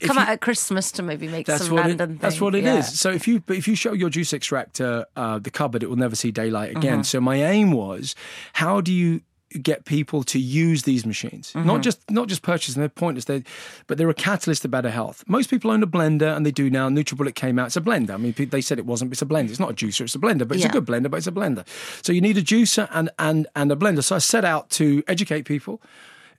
[0.00, 2.44] come you- out at Christmas to maybe make some random it, that's thing.
[2.44, 2.64] what it is.
[2.64, 2.80] Yeah.
[2.82, 5.96] So if you but if you show your juice extractor uh, the cupboard, it will
[5.96, 6.98] never see daylight again.
[6.98, 7.02] Mm-hmm.
[7.02, 8.14] So my aim was,
[8.54, 9.22] how do you
[9.58, 11.52] get people to use these machines?
[11.52, 11.66] Mm-hmm.
[11.66, 13.24] Not just not just purchase them; they're pointless.
[13.26, 13.44] They,
[13.86, 15.24] but they're a catalyst to better health.
[15.26, 16.88] Most people own a blender, and they do now.
[16.88, 18.10] NutriBullet came out; it's a blender.
[18.10, 19.50] I mean, they said it wasn't, but it's a blender.
[19.50, 20.46] It's not a juicer; it's a blender.
[20.46, 20.70] But it's Yeah.
[20.70, 21.66] a good blender, but it's a blender.
[22.02, 24.02] So you need a juicer and and and a blender.
[24.02, 25.80] So I set out to educate people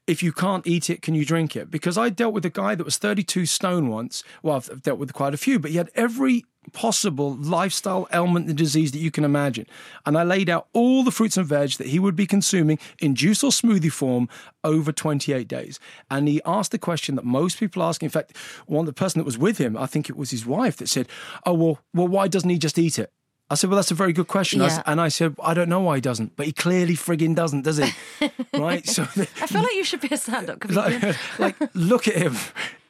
[0.05, 1.71] if you can't eat it, can you drink it?
[1.71, 4.23] Because I dealt with a guy that was 32 stone once.
[4.41, 8.57] Well, I've dealt with quite a few, but he had every possible lifestyle ailment and
[8.57, 9.65] disease that you can imagine.
[10.05, 13.15] And I laid out all the fruits and veg that he would be consuming in
[13.15, 14.29] juice or smoothie form
[14.63, 15.79] over 28 days.
[16.09, 18.01] And he asked the question that most people ask.
[18.03, 18.35] In fact,
[18.65, 21.07] one the person that was with him, I think it was his wife, that said,
[21.45, 23.11] "Oh well, well, why doesn't he just eat it?"
[23.53, 24.61] I said, well, that's a very good question.
[24.61, 24.81] I Yeah.
[24.85, 27.77] and I said, I don't know why he doesn't, but he clearly frigging doesn't, does
[27.77, 27.89] he?
[28.57, 28.85] right?
[28.87, 31.01] So, I feel like you should be a stand-up comedian.
[31.37, 32.35] like, like, look at him.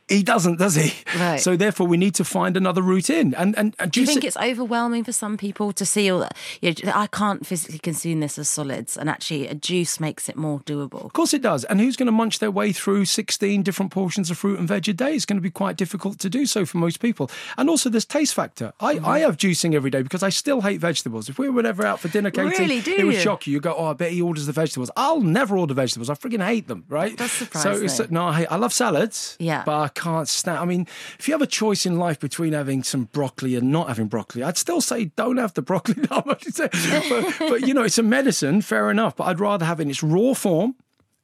[0.09, 0.93] He doesn't, does he?
[1.17, 1.37] Right.
[1.39, 3.33] So therefore, we need to find another route in.
[3.35, 6.19] And and, and Do you juice- think it's overwhelming for some people to see all
[6.19, 6.35] that?
[6.61, 10.35] You know, I can't physically consume this as solids, and actually, a juice makes it
[10.35, 11.05] more doable.
[11.05, 11.63] Of course it does.
[11.65, 14.87] And who's going to munch their way through 16 different portions of fruit and veg
[14.89, 15.13] a day?
[15.15, 17.29] It's going to be quite difficult to do so for most people.
[17.57, 18.73] And also, there's taste factor.
[18.79, 19.05] I, Mm-hmm.
[19.07, 21.27] I have juicing every day because I still hate vegetables.
[21.29, 22.81] If we were ever out for dinner, Katie, Really?
[22.81, 23.53] Do it would shock you.
[23.53, 24.91] You go, oh, I bet he orders the vegetables.
[24.95, 26.09] I'll never order vegetables.
[26.09, 27.17] I freaking hate them, right?
[27.17, 27.85] That's So surprising.
[27.85, 29.35] it's, no, I, hate, I love salads.
[29.39, 29.63] Yeah.
[29.65, 30.59] But I can't stand.
[30.59, 30.87] I mean,
[31.19, 34.43] if you have a choice in life between having some broccoli and not having broccoli,
[34.43, 35.95] I'd still say don't have the broccoli.
[36.23, 39.15] But, but you know, it's a medicine, fair enough.
[39.15, 40.75] But I'd rather have it in its raw form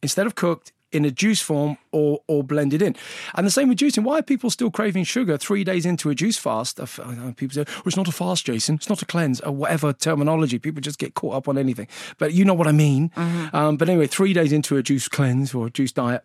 [0.02, 2.96] instead of cooked in a juice form or or blended in.
[3.36, 4.04] And the same with juicing.
[4.04, 6.80] Why are people still craving sugar three days into a juice fast?
[6.80, 8.76] Uh, I know uh, People say, well, it's not a fast, Jason.
[8.76, 10.60] It's not a cleanse or whatever terminology.
[10.60, 11.88] People just get caught up on anything.
[12.18, 13.10] But you know what I mean.
[13.16, 13.56] Mm-hmm.
[13.56, 16.24] Um, but anyway, three days into a juice cleanse or a juice diet,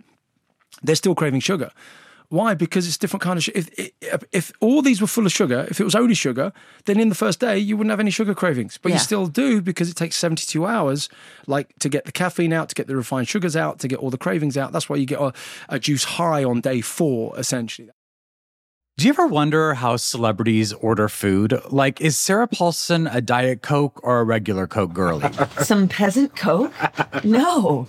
[0.83, 1.71] they're still craving sugar.
[2.31, 2.55] Why?
[2.55, 3.59] Because it's different kind of sugar.
[3.59, 6.53] If, if if all these were full of sugar, if it was only sugar,
[6.87, 8.79] then in the first day you wouldn't have any sugar cravings.
[8.81, 8.97] But Yeah.
[8.97, 11.09] you still do because it takes seventy two hours,
[11.47, 14.11] like to get the caffeine out, to get the refined sugars out, to get all
[14.11, 14.73] the cravings out.
[14.73, 15.33] That's why you get a,
[15.69, 17.91] a juice high on day four, essentially.
[18.97, 21.61] Do you ever wonder how celebrities order food?
[21.71, 25.29] Like, is Sarah Paulson a Diet Coke or a regular Coke girlie?
[25.63, 26.73] Some peasant coke?
[27.25, 27.89] No.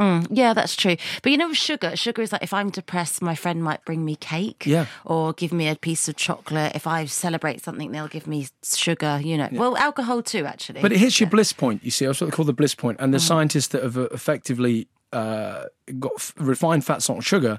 [0.00, 0.96] Mm, yeah, that's true.
[1.22, 4.02] But you know, with sugar, sugar is like if I'm depressed, my friend might bring
[4.04, 4.86] me cake, Yeah.
[5.04, 6.72] or give me a piece of chocolate.
[6.74, 9.20] If I celebrate something, they'll give me sugar.
[9.22, 10.80] You know, well, alcohol too, actually.
[10.80, 11.84] But it hits your bliss point.
[11.84, 12.98] You see, that's what they call the bliss point.
[13.00, 15.64] And the scientists that have uh, effectively uh,
[15.98, 17.58] got f- refined fat, salt, and sugar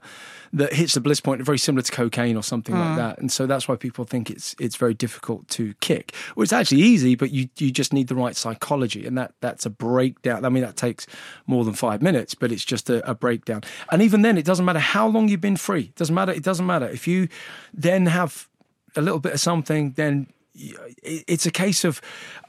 [0.53, 3.17] that hits the bliss point very similar to cocaine or something like that.
[3.19, 6.13] And so that's why people think it's it's very difficult to kick.
[6.35, 9.65] Well, it's actually easy, but you you just need the right psychology, and that that's
[9.65, 10.45] a breakdown.
[10.45, 11.07] I mean, that takes
[11.47, 13.61] more than five minutes, but it's just a, a breakdown.
[13.91, 15.83] And even then, it doesn't matter how long you've been free.
[15.83, 16.31] It doesn't matter.
[16.31, 17.27] It doesn't matter if you
[17.73, 18.47] then have
[18.95, 22.01] a little bit of something, then it's a case of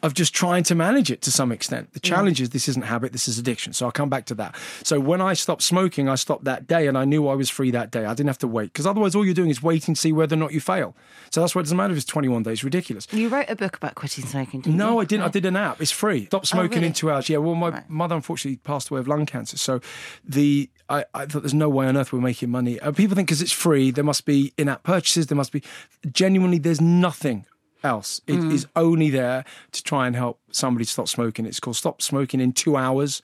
[0.03, 1.93] of just trying to manage it to some extent.
[1.93, 3.73] The challenge is this isn't habit, this is addiction.
[3.73, 4.57] So I'll come back to that.
[4.83, 7.71] So when I stopped smoking, I stopped that day, and I knew I was free
[7.71, 8.05] that day.
[8.05, 10.35] I didn't have to wait because otherwise, all you're doing is waiting to see whether
[10.35, 10.97] or not you fail.
[11.31, 12.65] So that's why it doesn't matter if it's 21 days.
[12.65, 13.07] Ridiculous.
[13.13, 14.79] you wrote a book about quitting smoking, didn't you?
[14.79, 15.25] No, I didn't.
[15.25, 15.81] I did an app.
[15.81, 16.27] It's free.
[16.27, 16.89] Stop smoking really?
[16.89, 17.29] in two hours.
[17.29, 17.39] Yeah.
[17.39, 19.57] Well, my mother unfortunately passed away of lung cancer.
[19.57, 19.81] So
[20.25, 22.81] the I, I thought there's no way on earth we're making money.
[22.81, 25.29] Uh, people think because it's free, there must be in-app purchases.
[25.29, 25.63] There must be
[26.11, 26.59] genuinely.
[26.59, 27.47] There's nothing
[27.83, 28.21] else.
[28.27, 31.47] It is only there to try and help somebody stop smoking.
[31.47, 33.23] It's called Stop Smoking in Two Hours.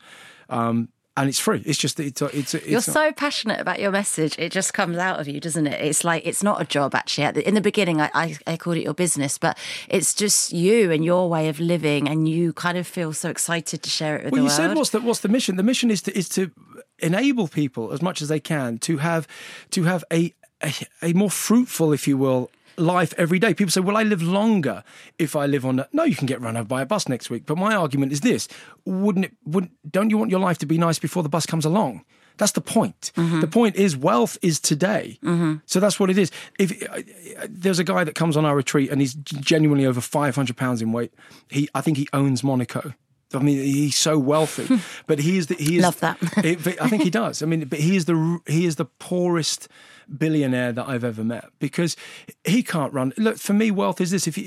[0.48, 1.60] Um, and it's free.
[1.66, 5.18] It's just it's it's, it's You're so passionate about your message; it just comes out
[5.18, 5.80] of you, doesn't it?
[5.84, 7.44] It's like it's not a job actually.
[7.44, 11.04] In the beginning, I, I, I called it your business, but it's just you and
[11.04, 14.32] your way of living, and you kind of feel so excited to share it with
[14.32, 14.70] Well, the you world.
[14.70, 15.56] said what's the what's the mission?
[15.56, 16.52] The mission is to is to
[17.00, 19.26] enable people as much as they can to have
[19.70, 23.54] to have a a, a more fruitful, if you will, life every day.
[23.54, 24.82] People say, "Well, I live longer
[25.18, 25.88] if I live on." A...
[25.92, 27.46] No, you can get run over by a bus next week.
[27.46, 28.48] But my argument is this:
[28.84, 29.32] Wouldn't it?
[29.44, 32.04] Wouldn't don't you want your life to be nice before the bus comes along?
[32.38, 33.10] That's the point.
[33.16, 33.40] Mm-hmm.
[33.40, 35.18] The point is wealth is today.
[35.66, 36.30] So that's what it is.
[36.58, 37.02] If uh,
[37.48, 40.92] there's a guy that comes on our retreat and he's genuinely over 500 pounds in
[40.92, 41.12] weight,
[41.50, 42.94] he I think he owns Monaco.
[43.34, 46.16] I mean, he's so wealthy, but he is the he is Love that.
[46.44, 47.42] it- I think he does.
[47.42, 49.68] I mean, but he is the he is the poorest
[50.16, 51.96] billionaire that I've ever met because
[52.44, 53.12] he can't run.
[53.16, 54.44] Look, for me, wealth is this: if you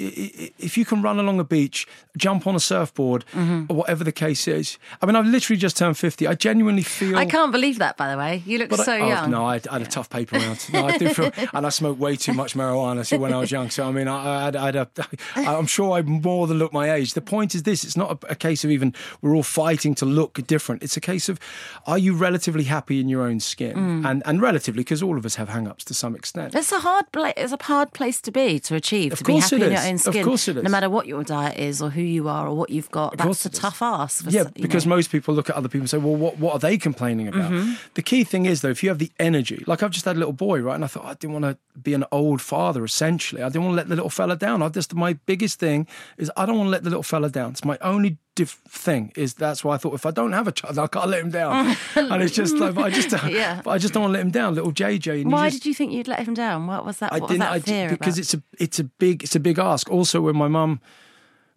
[0.57, 3.65] if you can run along a beach, jump on a surfboard, Mm-hmm.
[3.69, 4.77] or whatever the case is.
[5.01, 6.27] I mean, I've literally just turned fifty.
[6.27, 7.17] I genuinely feel.
[7.17, 8.41] I can't believe that, by the way.
[8.45, 9.31] You look But I- so oh, young.
[9.31, 10.65] no, I, I had a tough paper round.
[10.73, 13.51] No, I do feel, and I smoked way too much marijuana so when I was
[13.51, 13.69] young.
[13.69, 14.87] So I mean, I, I had, I a,
[15.35, 17.13] I'm sure I more than look my age.
[17.13, 19.95] The point is this: it's not a, a case of of even we're all fighting
[19.95, 20.83] to look different.
[20.83, 21.39] It's a case of
[21.85, 23.75] are you relatively happy in your own skin?
[23.75, 24.09] Mm.
[24.09, 26.55] And and relatively, because all of us have hang ups to some extent.
[26.55, 29.33] It's a hard pla- it's a hard place to be to achieve Of to be
[29.33, 29.87] course happy it in your is.
[29.87, 30.25] own Of skin.
[30.25, 30.63] course it is.
[30.63, 33.43] No matter what your diet is or who you are or what you've got, course
[33.43, 33.59] that's a is.
[33.59, 34.25] tough ask.
[34.29, 34.95] Yeah, some- because know.
[34.95, 37.51] most people look at other people and say, "Well, what what are they complaining about?"
[37.51, 37.73] Mm-hmm.
[37.93, 40.19] The key thing is though, if you have the energy, like I've just had a
[40.19, 42.83] little boy, right, and I thought I didn't want to be an old father.
[42.83, 44.61] Essentially, I didn't want to let the little fella down.
[44.61, 45.87] I just my biggest thing
[46.17, 47.51] is I don't want to let the little fella down.
[47.51, 50.51] It's my only diff- thing is that's why I thought if I don't have a
[50.51, 51.75] child, I can't let him down.
[51.95, 53.61] and it's just like but I just Yeah.
[53.63, 55.21] but I just don't want to let him down, little JJ.
[55.21, 56.67] And Why just, did you think you'd let him down?
[56.67, 57.11] What was that?
[57.13, 57.39] I what was didn't.
[57.41, 58.19] that I, because about?
[58.19, 59.89] it's a it's a big it's a big ask.
[59.91, 60.79] Also, when my mum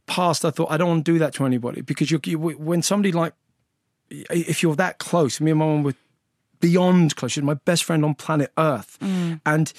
[0.06, 2.82] passed, I thought I don't want to do that to anybody because you, you when
[2.82, 3.32] somebody like
[4.10, 5.94] if you're that close, me and my mum were
[6.60, 7.32] beyond close.
[7.32, 9.40] She's my best friend on planet Earth, Mm.
[9.46, 9.72] and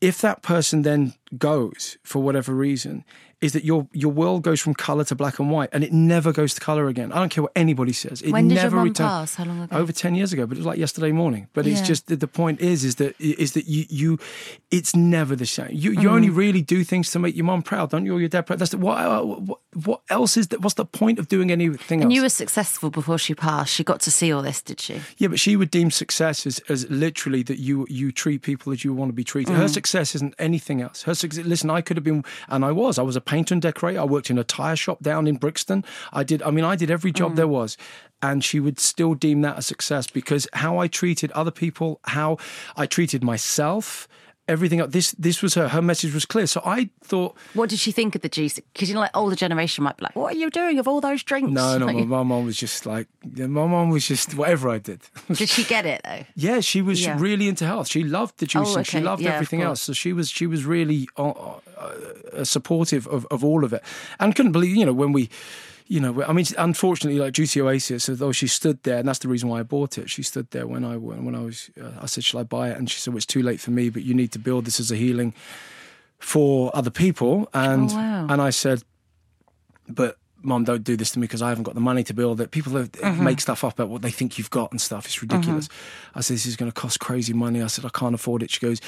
[0.00, 3.04] if that person then goes for whatever reason,
[3.42, 6.32] is that your your world goes from color to black and white, and it never
[6.32, 7.12] goes to color again.
[7.12, 8.22] I don't care what anybody says.
[8.22, 9.34] It When did your never mum return- pass?
[9.34, 9.76] How long ago?
[9.76, 11.48] Over ten years ago, but it was like yesterday morning.
[11.52, 14.18] But it's just that the point is, is that is that you you,
[14.70, 15.68] it's never the same.
[15.72, 16.12] You you Mm.
[16.12, 18.58] only really do things to make your mum proud, don't you, or your dad proud?
[18.58, 20.62] That's the, what, uh, what what else is that?
[20.62, 22.14] What's the point of doing anything and else?
[22.14, 23.72] you were successful before she passed.
[23.74, 25.02] She got to see all this, did she?
[25.18, 28.82] Yeah, but she would deem success as, as literally that you you treat people as
[28.82, 29.52] you want to be treated.
[29.54, 29.58] Mm.
[29.58, 31.02] Her success isn't anything else.
[31.02, 32.98] Her success, listen, I could have been, and I was.
[32.98, 34.00] I was a painter and decorator.
[34.00, 35.84] I worked in a tire shop down in Brixton.
[36.12, 36.42] I did.
[36.42, 37.16] I mean, I did every Mm.
[37.16, 37.76] job there was,
[38.22, 42.38] and she would still deem that a success because how I treated other people, how
[42.76, 44.08] I treated myself.
[44.48, 44.92] Everything up.
[44.92, 45.66] this this was her.
[45.68, 46.46] Her message was clear.
[46.46, 48.60] So I thought, What did she think of the juice?
[48.72, 51.00] Because you know, like older generation might be like, "What are you doing of all
[51.00, 51.86] those drinks?" no, no.
[51.86, 55.00] Like, My, mom was just like, my mom was just whatever I did.
[55.32, 56.24] did she get it though?
[56.36, 57.16] Yeah, she was Yeah.
[57.18, 57.88] really into health.
[57.88, 58.86] She loved the juicing.
[58.86, 59.04] She okay.
[59.04, 59.82] loved Yeah, everything else.
[59.82, 63.82] So she was she was really uh, uh, supportive of, of all of it,
[64.20, 65.28] and couldn't believe you know when we.
[65.88, 69.28] You know, I mean, unfortunately, like Juicy Oasis, although she stood there, and that's the
[69.28, 70.10] reason why I bought it.
[70.10, 71.70] She stood there when I when I was.
[71.80, 73.70] Uh, I said, "Shall I buy it?" And she said, well, "It's too late for
[73.70, 75.32] me, but you need to build this as a healing
[76.18, 78.26] for other people." And Oh, wow.
[78.28, 78.82] and I said,
[79.88, 82.40] but mom don't do this to me because i haven't got the money to build
[82.40, 83.24] it people have, Mm-hmm.
[83.24, 85.68] make stuff up about what they think you've got and stuff it's ridiculous
[86.14, 88.50] i said this is going to cost crazy money i said i can't afford it
[88.50, 88.80] she goes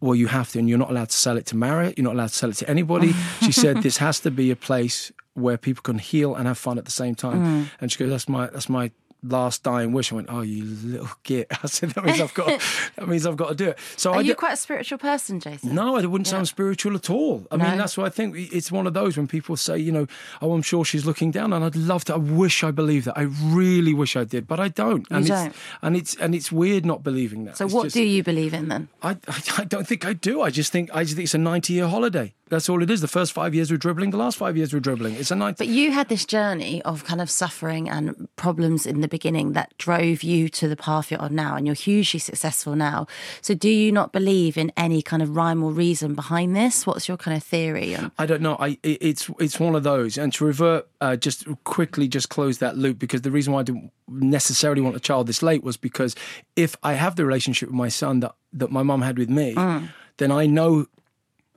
[0.00, 2.14] well you have to and you're not allowed to sell it to marriott you're not
[2.14, 5.56] allowed to sell it to anybody she said this has to be a place where
[5.56, 7.70] people can heal and have fun at the same time Mm.
[7.80, 8.90] and she goes that's my that's my
[9.22, 10.12] last dying wish.
[10.12, 11.48] I went, oh, you little git.
[11.64, 12.60] I said, that means I've got,
[12.96, 13.78] that means I've got to do it.
[13.96, 15.74] So Are I you did- quite a spiritual person, Jason?
[15.74, 17.44] no, it wouldn't sound spiritual at all.
[17.50, 18.36] I mean, that's what I think.
[18.36, 20.06] It's one of those when people say, you know,
[20.42, 22.14] oh, I'm sure she's looking down, and I'd love to.
[22.14, 23.18] I wish I believed that.
[23.18, 25.06] I really wish I did, but I don't.
[25.10, 25.56] And You it's, don't.
[25.82, 27.56] And it's and it's weird not believing that.
[27.56, 28.88] So It's what just- do you believe in then?
[29.02, 30.42] I, I I don't think I do.
[30.42, 32.34] I just think I just think it's a 90 year holiday.
[32.48, 33.00] That's all it is.
[33.00, 34.10] The first five years were dribbling.
[34.10, 35.14] The last five years were dribbling.
[35.16, 35.56] It's a 90.
[35.58, 39.76] But you had this journey of kind of suffering and problems in the beginning that
[39.78, 43.08] drove you to the path you're on now, and you're hugely successful now.
[43.42, 46.86] So, do you not believe in any kind of rhyme or reason behind this?
[46.86, 48.12] What's your kind of theory on?
[48.16, 48.56] I don't know.
[48.60, 50.16] I it- it's it's one of those.
[50.16, 53.62] And to revert, uh, just quickly, just close that loop because the reason why I
[53.64, 56.14] didn't necessarily want a child this late was because
[56.54, 59.54] if I have the relationship with my son that that my mum had with me,
[59.54, 59.88] Mm.
[60.18, 60.86] then I know.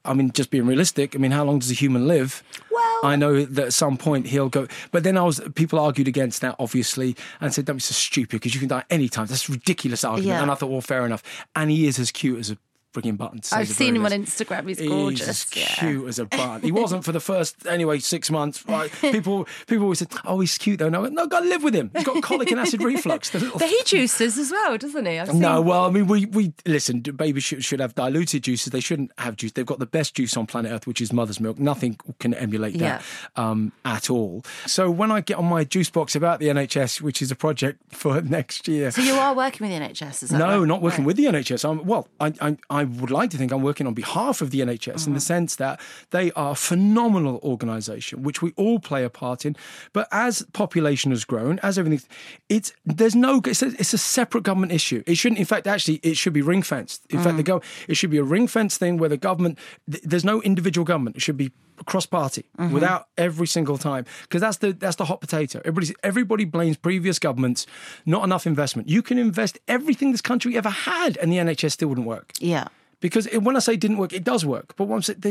[0.06, 1.16] I mean, just being realistic.
[1.16, 2.44] I mean, how long does a human live?
[2.72, 4.68] Well- I know that at some point he'll go.
[4.92, 8.32] But then I was people argued against that, obviously, and said, "Don't be so stupid
[8.42, 10.28] because you can die any time." That's a ridiculous argument.
[10.28, 10.42] Yeah.
[10.42, 11.24] And I thought, well, fair enough.
[11.56, 12.58] And he is as cute as a
[12.93, 13.39] frigging button.
[13.41, 14.12] to I've seen him on.
[14.12, 14.67] Instagram.
[14.67, 15.56] He's He's gorgeous.
[15.56, 15.65] yeah.
[15.75, 16.62] cute as a button.
[16.62, 18.65] He wasn't for the first anyway six months.
[18.67, 18.91] Right?
[19.02, 21.91] People people always said, "Oh, he's cute though." No, no, got to live with him.
[21.95, 23.30] He's got colic and acid reflux.
[23.60, 25.19] But he juices as well, doesn't he?
[25.19, 27.02] I've seen- no, well, I mean, we, we listen.
[27.02, 28.71] Babies should, should have diluted juices.
[28.71, 29.52] They shouldn't have juice.
[29.54, 31.60] They've got the best juice on planet Earth, which is mother's milk.
[31.60, 33.04] Nothing can emulate that
[33.36, 34.43] um, at all.
[34.65, 37.82] So when I get on my juice box about the NHS, which is a project
[37.93, 40.67] for next year, So you are working with the NHS, is that no, right?
[40.67, 41.08] not working Right.
[41.08, 41.67] with the NHS.
[41.69, 44.60] I'm, well, I, I, I would like to think I'm working on behalf of the
[44.62, 45.13] NHS in Mm-hmm.
[45.15, 45.80] the sense that
[46.12, 49.56] they are a phenomenal organisation, which we all play a part in.
[49.94, 52.08] But as population has grown, as everything,
[52.50, 55.04] it's there's no it's a, it's a separate government issue.
[55.06, 57.06] It shouldn't, in fact, actually, it should be ring fenced.
[57.10, 57.46] In fact, the Mm.
[57.48, 59.58] go it should be a ring fenced thing where the government
[59.92, 61.15] th- there's no individual government.
[61.15, 61.52] It should be
[61.86, 62.74] cross party Mm-hmm.
[62.74, 65.60] without every single time because that's the that's the hot potato.
[65.65, 67.65] Everybody everybody blames previous governments
[68.06, 68.89] not enough investment.
[68.89, 72.34] You can invest everything this country ever had, and the NHS still wouldn't work.
[72.39, 72.68] Yeah.
[73.02, 74.76] Because it, when I say didn't work, it does work.
[74.76, 75.24] But once it,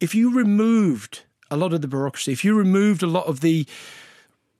[0.00, 3.66] if you removed a lot of the bureaucracy, if you removed a lot of the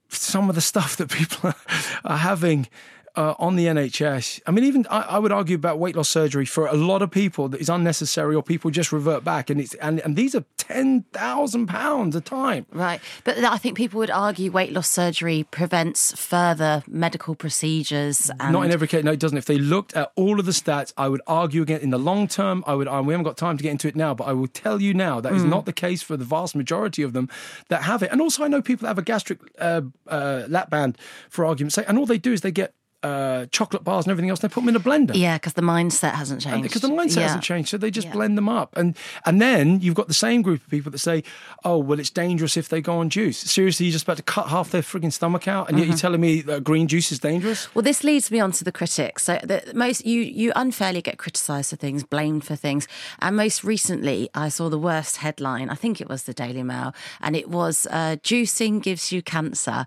[0.09, 1.53] some of the stuff that people
[2.05, 2.67] are having
[3.15, 4.41] uh, on the NHS.
[4.45, 7.11] I mean, even I, I would argue about weight loss surgery for a lot of
[7.11, 10.43] people that is unnecessary, or people just revert back, and it's and, and these are
[10.57, 12.65] ten thousand pounds a time.
[12.71, 12.99] Right.
[13.23, 18.31] But I think people would argue weight loss surgery prevents further medical procedures.
[18.39, 19.03] And Not in every case.
[19.03, 19.37] No, it doesn't.
[19.37, 22.27] If they looked at all of the stats, I would argue again in the long
[22.27, 22.63] term.
[22.65, 22.87] I would.
[22.87, 25.21] We haven't got time to get into it now, but I will tell you now
[25.21, 27.29] that is not the case for the vast majority of them
[27.69, 28.11] that have it.
[28.11, 30.97] And also, I know people that have a gastric uh, uh, lap band,
[31.29, 32.73] for argument's sake, and all they do is they get.
[33.03, 34.39] Uh, chocolate bars and everything else.
[34.39, 35.11] They put them in a blender.
[35.13, 36.63] Yeah, because the mindset hasn't changed.
[36.63, 37.23] because the mindset Yeah.
[37.23, 38.13] hasn't changed, so they just Yeah.
[38.13, 41.21] blend them up, and and then you've got the same group of people that say,
[41.65, 44.47] "Oh, well, it's dangerous if they go on juice." Seriously, you're just about to cut
[44.47, 45.91] half their frigging stomach out, and yet Mm-hmm.
[45.91, 47.67] you're telling me that green juice is dangerous?
[47.75, 49.23] Well, this leads me on to the critics.
[49.25, 52.87] So, the, most you you unfairly get criticised for things, blamed for things,
[53.19, 55.69] and most recently, I saw the worst headline.
[55.69, 59.85] I think it was the Daily Mail, and it was uh, "Juicing gives you cancer,"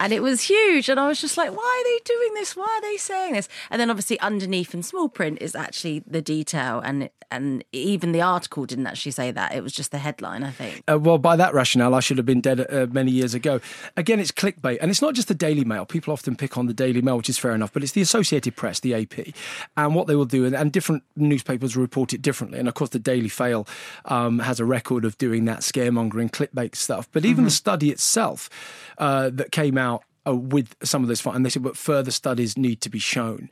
[0.00, 0.88] and it was huge.
[0.88, 2.55] And I was just like, "Why are they doing this?
[2.56, 6.22] Why are they saying this?" And then, obviously, underneath in small print is actually the
[6.22, 9.54] detail, and and even the article didn't actually say that.
[9.54, 10.82] It was just the headline, I think.
[10.88, 13.60] Uh, well, by that rationale, I should have been dead uh, many years ago.
[13.96, 15.86] Again, it's clickbait, and it's not just the Daily Mail.
[15.86, 18.56] People often pick on the Daily Mail, which is fair enough, but it's the Associated
[18.56, 19.34] Press, the AP,
[19.76, 22.58] and what they will do, and, and different newspapers report it differently.
[22.58, 23.66] And of course, the Daily Fail
[24.04, 27.08] um, has a record of doing that scaremongering, clickbait stuff.
[27.12, 28.48] But even the study itself
[28.98, 32.56] uh, that came out uh, with some of this, and they said, but further studies
[32.58, 33.48] need to be shown.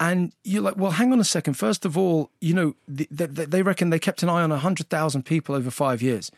[0.00, 1.54] And you're like, well, hang on a second.
[1.54, 5.22] First of all, you know, the, the, they reckon they kept an eye on 100,000
[5.24, 6.30] people over five years.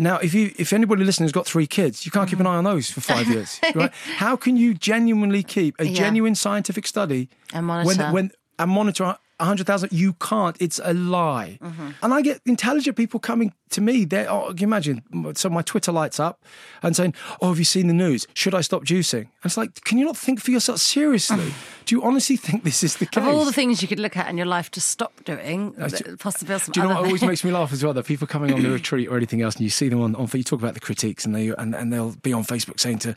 [0.00, 2.54] Now, if you if anybody listening has got three kids, you can't keep an eye
[2.56, 3.90] on those for five years, right?
[4.18, 5.94] How can you genuinely keep a Yeah.
[5.94, 8.04] genuine scientific study And monitor.
[8.04, 8.30] when when
[8.60, 9.92] and monitor a hundred thousand?
[9.92, 10.56] You can't.
[10.60, 11.58] It's a lie.
[11.62, 11.90] Mm-hmm.
[12.02, 14.04] And I get intelligent people coming to me.
[14.04, 15.34] They oh, can you imagine?
[15.36, 16.42] So my Twitter lights up
[16.82, 18.26] and saying, "Oh, have you seen the news?
[18.34, 21.54] Should I stop juicing?" And it's like, can you not think for yourself seriously?
[21.84, 23.22] Do you honestly think this is the case?
[23.22, 25.72] Of all the things you could look at in your life to stop doing,
[26.18, 27.94] possibly some Do you know what always makes me laugh as well?
[27.94, 30.28] That people coming on the retreat or anything else, and you see them on, on
[30.34, 33.14] you talk about the critiques, and they and, and they'll be on Facebook saying to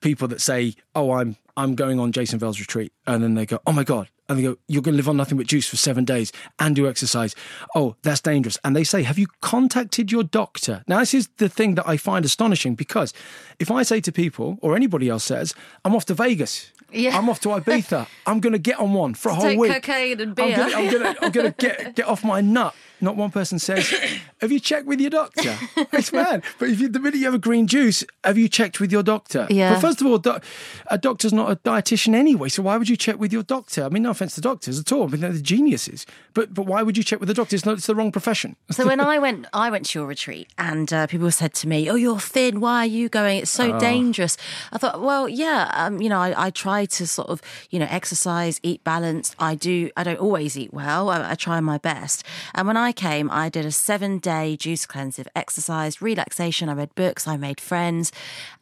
[0.00, 3.58] people that say, "Oh, I'm I'm going on Jason Vale's retreat," and then they go,
[3.66, 5.78] "Oh my god." And they go, You're going to live on nothing but juice for
[5.78, 7.34] seven days and do exercise.
[7.74, 8.58] Oh, that's dangerous.
[8.62, 10.84] And they say, Have you contacted your doctor?
[10.86, 13.14] Now, this is the thing that I find astonishing because
[13.58, 17.16] if I say to people, or anybody else says, I'm off to Vegas, Yeah.
[17.16, 19.72] I'm off to Ibiza, I'm going to get on one for a whole take week.
[19.72, 20.58] cocaine and beer.
[20.58, 22.74] I'm I'm gonna get get off my nut.
[23.00, 23.88] Not one person says,
[24.40, 25.56] "Have you checked with your doctor?"
[25.92, 26.44] It's mad.
[26.58, 29.02] But if you, the minute you have a green juice, have you checked with your
[29.02, 29.46] doctor?
[29.50, 29.74] Yeah.
[29.74, 30.44] But first of all, doc,
[30.88, 33.84] a doctor's not a dietitian anyway, so why would you check with your doctor?
[33.84, 36.06] I mean, no offense to doctors at all, but they're the geniuses.
[36.34, 37.56] But but why would you check with the doctor?
[37.56, 37.78] It's not.
[37.78, 38.56] It's the wrong profession.
[38.70, 41.88] So when I went, I went to your retreat, and uh, people said to me,
[41.90, 42.60] "Oh, you're thin.
[42.60, 43.38] Why are you going?
[43.38, 44.36] It's so dangerous."
[44.72, 47.86] I thought, well, yeah, um, you know, I, I try to sort of, you know,
[47.90, 49.34] exercise, eat balanced.
[49.38, 49.90] I do.
[49.96, 51.10] I don't always eat well.
[51.10, 52.24] I, I try my best.
[52.54, 56.68] And when I came, I did a seven-day juice cleanse of exercise, relaxation.
[56.68, 57.26] I read books.
[57.26, 58.12] I made friends.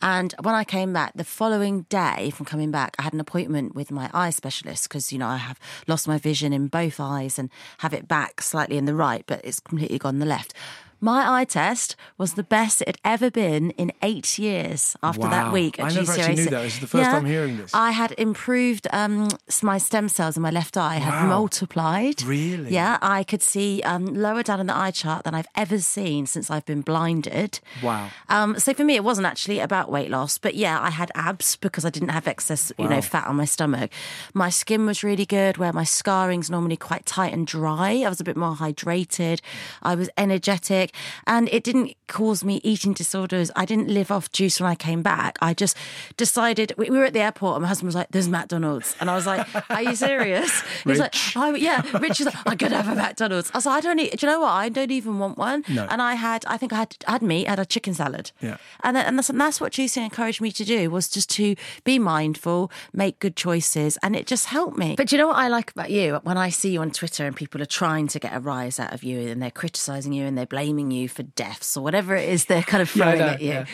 [0.00, 3.74] And when I came back, the following day from coming back, I had an appointment
[3.74, 7.38] with my eye specialist because you know I have lost my vision in both eyes
[7.38, 10.54] and have it back slightly in the right, but it's completely gone the left.
[11.00, 15.30] My eye test was the best it had ever been in eight years after Wow.
[15.30, 15.78] that week.
[15.78, 16.62] At I never actually knew that.
[16.62, 17.70] This is the first time hearing this.
[17.74, 19.28] I had improved um,
[19.62, 21.28] my stem cells in my left eye had Wow.
[21.28, 22.22] multiplied.
[22.22, 22.70] Really?
[22.72, 26.26] Yeah, I could see um, lower down in the eye chart than I've ever seen
[26.26, 27.60] since I've been blinded.
[27.82, 28.08] Wow.
[28.28, 31.56] Um, so for me, it wasn't actually about weight loss, but yeah, I had abs
[31.56, 33.90] because I didn't have excess, you know, fat on my stomach.
[34.34, 38.02] My skin was really good, where my scarring's normally quite tight and dry.
[38.04, 39.40] I was a bit more hydrated.
[39.82, 40.85] I was energetic,
[41.26, 43.50] and it didn't cause me eating disorders.
[43.56, 45.38] I didn't live off juice when I came back.
[45.40, 45.76] I just
[46.16, 49.10] decided we, we were at the airport, and my husband was like, "There's McDonald's," and
[49.10, 52.36] I was like, "Are you serious?" He was oh, like, I, "Yeah." Rich was like,
[52.46, 53.98] "I'm gonna have a McDonald's." I was like, "I don't.
[53.98, 54.52] Eat, do you know what?
[54.52, 55.86] I don't even want one." No.
[55.90, 57.46] And I had, I think I had, I had meat.
[57.46, 58.32] I had a chicken salad.
[58.40, 58.56] Yeah.
[58.82, 61.56] And, that, and that's, and that's what juicing encouraged me to do was just to
[61.84, 64.94] be mindful, make good choices, and it just helped me.
[64.96, 66.20] But do you know what I like about you?
[66.22, 68.92] When I see you on Twitter and people are trying to get a rise out
[68.92, 72.28] of you and they're criticizing you and they're blaming you for deaths or whatever it
[72.28, 73.64] is they're kind of Yeah, throwing know, at you, yeah.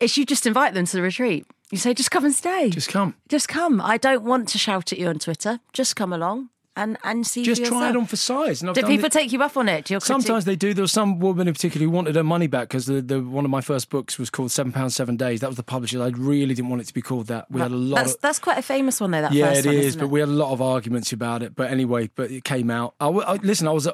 [0.00, 1.46] it's you just invite them to the retreat.
[1.70, 2.70] You say, just come and stay.
[2.70, 3.14] Just come.
[3.28, 3.80] Just come.
[3.80, 5.58] I don't want to shout at you on Twitter.
[5.72, 6.50] Just come along.
[6.76, 8.60] And and see Just try it on for size.
[8.62, 9.86] And I've Do people it- take you up on it?
[9.86, 10.74] Do your criti- Sometimes they do.
[10.74, 13.44] There was some woman in particular who wanted her money back because the, the one
[13.44, 15.40] of my first books was called Seven Pounds Seven Days.
[15.40, 16.02] That was the publisher.
[16.02, 17.50] I really didn't want it to be called that.
[17.50, 17.96] We had a lot.
[17.96, 19.22] that's of, that's quite a famous one though.
[19.22, 19.96] That yeah, first it one, is.
[19.96, 20.10] But it?
[20.10, 21.54] we had a lot of arguments about it.
[21.56, 22.94] But anyway, but it came out.
[23.00, 23.92] I, I- listen, I was uh,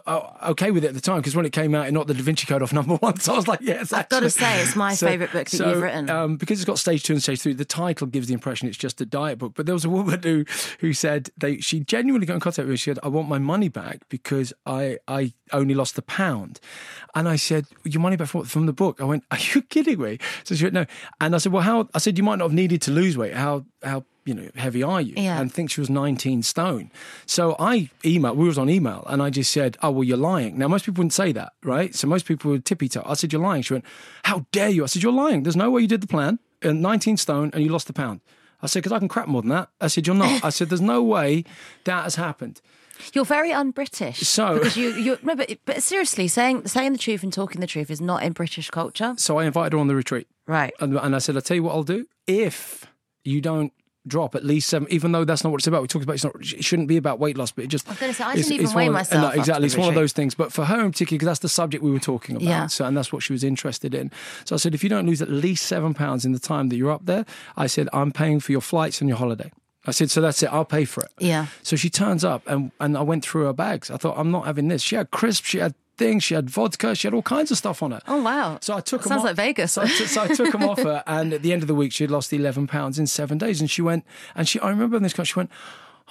[0.49, 2.23] okay with it at the time because when it came out, it knocked the Da
[2.23, 3.19] Vinci Code off number one.
[3.21, 5.83] So I was like, yes, I've gotta say, it's my favourite book that so, you've
[5.83, 6.11] written.
[6.11, 7.53] Um, because it's got stage two and stage three.
[7.53, 9.53] The title gives the impression it's just a diet book.
[9.55, 10.45] But there was a woman who
[10.81, 12.77] who said they she genuinely got in contact with me.
[12.77, 16.61] She said, "I want my money back because I I only lost a pound."
[17.15, 20.01] And I said, "Your money back from, from the book?" I went, "Are you kidding
[20.01, 20.87] me?" So she went, "No."
[21.21, 23.35] And I said, "Well, how?" I said, "You might not have needed to lose weight.
[23.35, 25.41] How how you know heavy are you?" Yeah.
[25.41, 26.91] And I think she was 19 stone.
[27.27, 28.37] So I emailed.
[28.37, 31.01] We was on email, and I just said, "Oh well, you're lying." Now most people
[31.01, 31.95] wouldn't say that, right?
[31.95, 33.03] So most people would tippy toe.
[33.07, 33.85] I said, "You're lying." She went,
[34.25, 35.43] "How dare you?" I said, "You're lying.
[35.45, 36.39] There's no way you did the plan.
[36.65, 38.21] And 19 stone, and you lost a pound."
[38.63, 40.69] I said, "Because I can crap more than that." I said, "You're not." I said,
[40.69, 41.45] "There's no way
[41.85, 42.61] that has happened."
[43.13, 44.21] You're very un-British.
[44.21, 47.67] So- because you you no, but, but seriously, saying saying the truth and talking the
[47.67, 49.15] truth is not in British culture.
[49.17, 50.29] So I invited her on the retreat.
[50.47, 50.73] Right.
[50.81, 52.07] And, and I said, I'll tell you what I'll do.
[52.27, 52.87] If
[53.25, 53.73] you don't
[54.07, 55.83] drop at least seven, even though that's not what it's about.
[55.83, 57.87] We talked about it's not, it shouldn't be about weight loss, but it just.
[57.89, 59.67] I was gonna say, I didn't even weigh of, myself no, exactly.
[59.67, 60.35] It's one of those things.
[60.35, 62.49] But for her in particular, because that's the subject we were talking about.
[62.49, 62.67] Yeah.
[62.67, 64.11] So, and that's what she was interested in.
[64.45, 66.77] So I said, if you don't lose at least seven pounds in the time that
[66.77, 67.25] you're up there,
[67.57, 69.53] I said, I'm paying for your flights and your holiday.
[69.85, 70.53] I said, so that's it.
[70.53, 71.11] I'll pay for it.
[71.19, 71.47] Yeah.
[71.63, 73.91] So she turns up and, and I went through her bags.
[73.91, 74.81] I thought, I'm not having this.
[74.81, 77.83] She had crisps, she had things, she had vodka, she had all kinds of stuff
[77.83, 78.01] on her.
[78.09, 78.59] Oh wow.
[78.61, 79.73] So I took That them sounds off- like Vegas.
[79.73, 81.75] So I, t- so I took them off her, and at the end of the
[81.75, 83.61] week, she had lost eleven pounds in seven days.
[83.61, 85.51] And she went, and she, I remember in this, car, she went,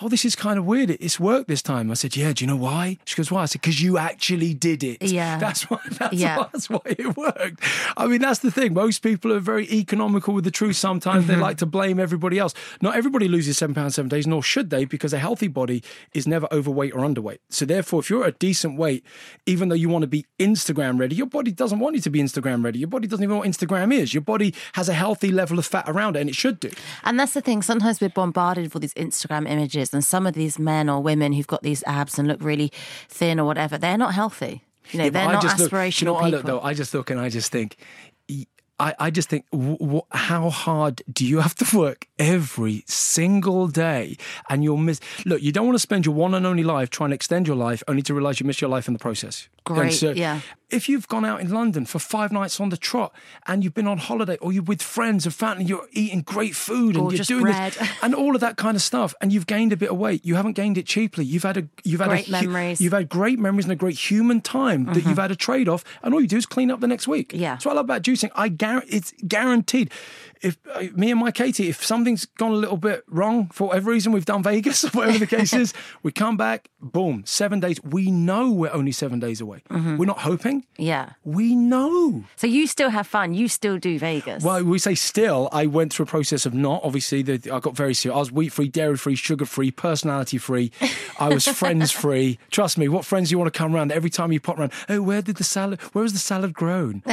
[0.01, 0.89] "Oh, this is kind of weird.
[0.91, 2.97] It's worked this time." I said, "Yeah." Do you know why?
[3.05, 5.01] She goes, "Why?" I said, "Because you actually did it.
[5.01, 5.37] Yeah.
[5.45, 5.79] that's why.
[5.91, 6.37] That's Yeah.
[6.37, 6.47] why.
[6.53, 7.63] That's why it worked."
[7.97, 8.73] I mean, that's the thing.
[8.73, 10.75] Most people are very economical with the truth.
[10.75, 11.33] Sometimes Mm-hmm.
[11.33, 12.53] they like to blame everybody else.
[12.81, 15.83] Not everybody loses seven pounds seven days, nor should they, because a healthy body
[16.13, 17.39] is never overweight or underweight.
[17.49, 19.03] So therefore, if you're at a decent weight,
[19.45, 22.19] even though you want to be Instagram ready, your body doesn't want you to be
[22.21, 22.79] Instagram ready.
[22.79, 24.13] Your body doesn't even know what Instagram is.
[24.13, 26.69] Your body has a healthy level of fat around it, and it should do.
[27.03, 27.61] And that's the thing.
[27.61, 31.33] Sometimes we're bombarded with all these Instagram images, and some of these men or women
[31.33, 32.71] who've got these abs and look really
[33.09, 34.63] thin or whatever, they're not healthy.
[34.91, 36.61] You know, Yeah, they're I not look- aspirational do you know what I look though?
[36.61, 37.77] I just look and I just think,
[38.79, 39.45] I, I just think,
[40.11, 44.17] how hard do you have to work every single day?
[44.49, 44.99] And you'll miss.
[45.23, 47.55] Look, you don't want to spend your one and only life trying to extend your
[47.55, 49.47] life, only to realize you miss your life in the process.
[49.63, 50.41] Great, yeah.
[50.71, 53.13] If you've gone out in London for five nights on the trot
[53.45, 56.95] and you've been on holiday or you're with friends and family, you're eating great food
[56.95, 57.73] Gorgeous and you're doing bread.
[57.73, 60.25] this and all of that kind of stuff, and you've gained a bit of weight,
[60.25, 61.25] you haven't gained it cheaply.
[61.25, 62.77] You've had a you've had Great a, memories.
[62.77, 62.83] Mm-hmm.
[62.83, 65.83] You've had great memories and a great human time that you've had a trade off,
[66.01, 67.31] and all you do is clean up the next week.
[67.33, 67.51] Yeah.
[67.51, 68.31] That's what I love about juicing.
[68.33, 69.91] I guar- it's guaranteed.
[70.41, 73.91] If uh, me and my Katie, if something's gone a little bit wrong for whatever
[73.91, 75.73] reason, we've done Vegas or whatever the case is,
[76.03, 77.81] we come back, boom, seven days.
[77.83, 79.63] We know we're only seven days away.
[79.69, 79.97] Mm-hmm.
[79.97, 80.65] We're not hoping.
[80.77, 81.11] yeah.
[81.23, 82.23] We know.
[82.35, 83.33] So you still have fun.
[83.33, 84.43] You still do Vegas.
[84.43, 85.49] Well, we say still.
[85.51, 86.81] I went through a process of not.
[86.83, 88.15] Obviously, the, I got very serious.
[88.15, 90.71] I was wheat free, dairy free, sugar free, personality free.
[91.19, 92.39] I was friends free.
[92.49, 93.91] Trust me, what friends do you want to come around?
[93.91, 95.79] Every time you pop around, oh, where did the salad?
[95.93, 97.03] Where was the salad grown?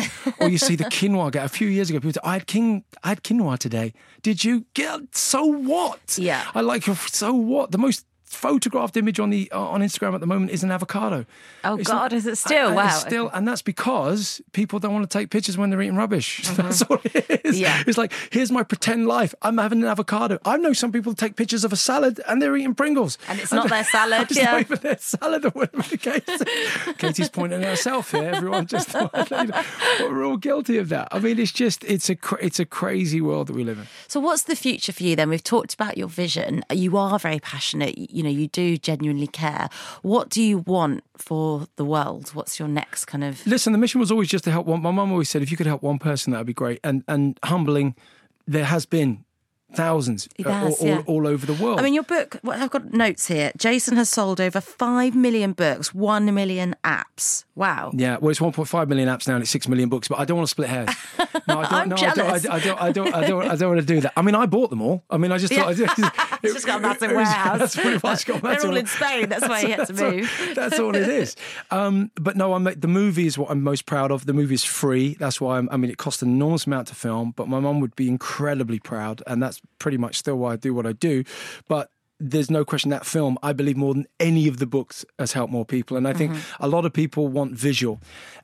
[0.41, 1.31] or you see the quinoa.
[1.33, 3.93] Get a few years ago, people said, I had king, I had quinoa today.
[4.23, 4.67] Did you?
[4.75, 6.19] Get so what?
[6.19, 6.45] Yeah.
[6.55, 6.97] I like your.
[6.97, 7.71] So what?
[7.71, 8.05] The most
[8.35, 11.27] photographed image on the uh, on Instagram at the moment is an avocado.
[11.65, 12.71] Oh, It's God, is it still?
[12.71, 12.87] I- Wow.
[12.87, 16.47] It's still, and that's because people don't want to take pictures when they're eating rubbish.
[16.57, 17.57] That's all it is.
[17.57, 17.63] Mm-hmm.
[17.63, 17.83] Yeah.
[17.87, 19.35] It's like, here's my pretend life.
[19.43, 20.39] I'm having an avocado.
[20.45, 23.19] I know some people take pictures of a salad and they're eating Pringles.
[23.29, 24.53] And it's not their salad, it's yeah.
[24.53, 26.95] not even their salad or whatever the case.
[26.99, 28.31] Katie's pointing at herself here.
[28.35, 28.95] Everyone just,
[30.01, 31.09] we're all guilty of that.
[31.11, 33.87] I mean, it's just, it's a, it's a crazy world that we live in.
[34.07, 35.29] So what's the future for you then?
[35.31, 36.65] We've talked about your vision.
[36.73, 37.97] You are very passionate.
[37.99, 39.69] You know, you do genuinely care.
[40.03, 42.31] What do you want for the world?
[42.35, 44.83] What's your next kind of Listen, the mission was always just to help one.
[44.83, 46.81] My mum always said, if you could help one person, that would be great.
[46.83, 47.95] And and humbling,
[48.47, 49.25] there has been
[49.75, 51.03] thousands uh, all, yeah.
[51.07, 51.79] all, all over the world.
[51.79, 53.53] I mean, your book, well, I've got notes here.
[53.57, 57.45] Jason has sold over 5 million books, 1 million apps.
[57.55, 57.91] Wow.
[57.93, 60.37] yeah, well, it's 1.5 million apps now and it's 6 million books, but I don't
[60.37, 60.91] want to split hairs.
[61.47, 62.47] No, I don't, no, I don't, jealous.
[62.47, 64.13] I, don't, I, don't, I, don't, I don't want to do that.
[64.17, 65.03] I mean, I bought them all.
[65.11, 65.69] I mean, I just thought.
[65.69, 65.99] I just,
[66.43, 67.59] It's just got a massive warehouse.
[67.59, 69.29] That's pretty much got They're massive all in Spain.
[69.29, 70.53] That's why you had to that's all- move.
[70.55, 71.37] that's all it is.
[71.71, 74.27] Um, but no, I'm the movie is what I'm most proud of.
[74.27, 75.15] The movie is free.
[75.15, 77.81] That's why I'm, I mean, it cost an enormous amount to film, but my mum
[77.81, 81.25] would be incredibly proud, and that's pretty much still why I do what I do.
[81.69, 81.91] But
[82.21, 85.53] there's no question that film, I believe, more than any of the books has helped
[85.53, 85.97] more people.
[85.97, 86.65] And I think Mm-hmm.
[86.65, 88.01] a lot of people want visual.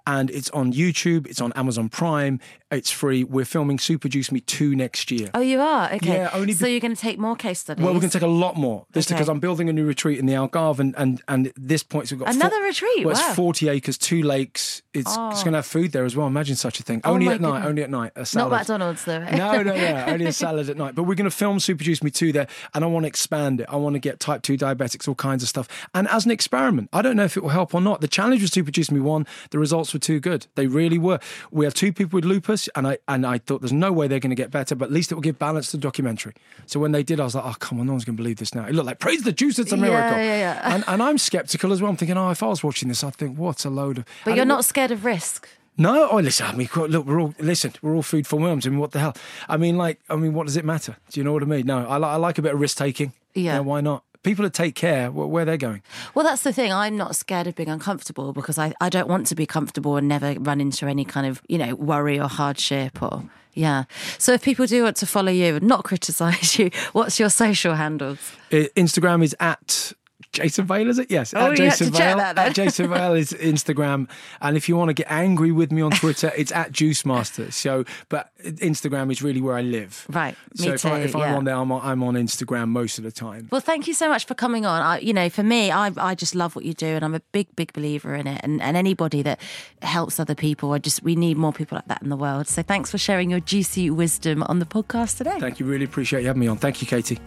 [0.06, 2.38] And it's on YouTube, it's on Amazon Prime,
[2.70, 3.24] it's free.
[3.24, 5.30] We're filming Super Juice Me 2 next year.
[5.34, 5.92] Oh, you are?
[5.94, 6.12] Okay.
[6.14, 7.82] Yeah, only so you're going to take more case studies?
[7.82, 8.84] Well, we're going to take a lot more.
[8.92, 9.14] This Okay.
[9.14, 12.08] because I'm building a new retreat in the Algarve, and and, and at this point,
[12.08, 13.04] so we've got Another retreat?
[13.06, 13.26] Well, Wow.
[13.28, 14.82] it's 40 acres, two lakes.
[14.92, 16.26] It's, it's going to have food there as well.
[16.26, 17.00] Imagine such a thing.
[17.04, 17.64] only Oh my at night.
[17.64, 18.12] Only at night.
[18.16, 18.50] A Not.
[18.50, 19.18] McDonald's, though.
[19.24, 20.04] no, no, no.
[20.06, 20.94] Only a salad at night.
[20.94, 23.60] But we're going to film Super Juice Me 2 there, and I want to expand
[23.62, 23.63] it.
[23.68, 25.68] I want to get type 2 diabetics, all kinds of stuff.
[25.94, 28.00] And as an experiment, I don't know if it will help or not.
[28.00, 30.46] The challenge was to produce Me 1, the results were too good.
[30.54, 31.18] They really were.
[31.50, 34.20] We have two people with lupus, and I and I thought there's no way they're
[34.20, 36.34] going to get better, but at least it will give balance to the documentary.
[36.66, 38.36] So when they did, I was like, oh, come on, no one's going to believe
[38.38, 38.64] this now.
[38.66, 40.18] It looked like, praise the juice, it's a miracle.
[40.18, 40.74] yeah, yeah.
[40.74, 41.90] And, and I'm skeptical as well.
[41.90, 44.04] I'm thinking, oh, if I was watching this, I'd think, what a load of.
[44.24, 45.48] But and you're it- not scared of risk.
[45.76, 46.46] no, oh listen.
[46.46, 47.72] I mean, look, we're all listen.
[47.82, 48.66] We're all food for worms.
[48.66, 49.16] I mean, what the hell?
[49.48, 50.96] I mean, like, I mean, what does it matter?
[51.10, 51.66] Do you know what I mean?
[51.66, 53.12] No, I, li- I like a bit of risk taking.
[53.34, 53.58] Yeah.
[53.60, 54.04] why not?
[54.22, 55.82] People that take care, where they're going.
[56.14, 56.72] Well, that's the thing.
[56.72, 60.08] I'm not scared of being uncomfortable because I, I don't want to be comfortable and
[60.08, 63.84] never run into any kind of, you know, worry or hardship or, yeah.
[64.16, 67.74] So if people do want to follow you and not criticize you, what's your social
[67.74, 68.32] handles?
[68.50, 69.92] Instagram is at
[70.34, 71.10] Jason Vale, is it?
[71.10, 71.32] Yes.
[71.34, 72.16] Oh, at Jason check Vale.
[72.18, 72.38] that.
[72.38, 74.08] At Jason Vale is Instagram.
[74.40, 77.50] And if you want to get angry with me on Twitter, it's at Juice Master.
[77.50, 80.06] So, but Instagram is really where I live.
[80.10, 82.68] Right, So me if, I, too, if I'm on there, I'm on, I'm on Instagram
[82.68, 83.48] most of the time.
[83.50, 84.82] Well, thank you so much for coming on.
[84.82, 87.20] I, you know, for me, I, I just love what you do, and I'm a
[87.32, 88.40] big, big believer in it.
[88.42, 89.40] And, and anybody that
[89.82, 92.48] helps other people, I just we need more people like that in the world.
[92.48, 95.38] So thanks for sharing your juicy wisdom on the podcast today.
[95.38, 95.66] Thank you.
[95.66, 96.56] Really appreciate you having me on.
[96.58, 97.18] Thank you, Katie.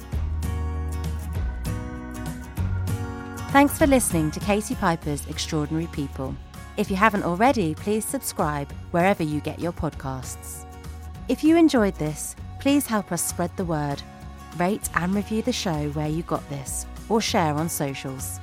[3.52, 6.36] Thanks for listening to Katie Piper's Extraordinary People.
[6.76, 10.66] If you haven't already, please subscribe wherever you get your podcasts.
[11.30, 14.04] If you enjoyed this, please help us spread the word.
[14.58, 18.42] Rate and review the show where you got this, or share on socials.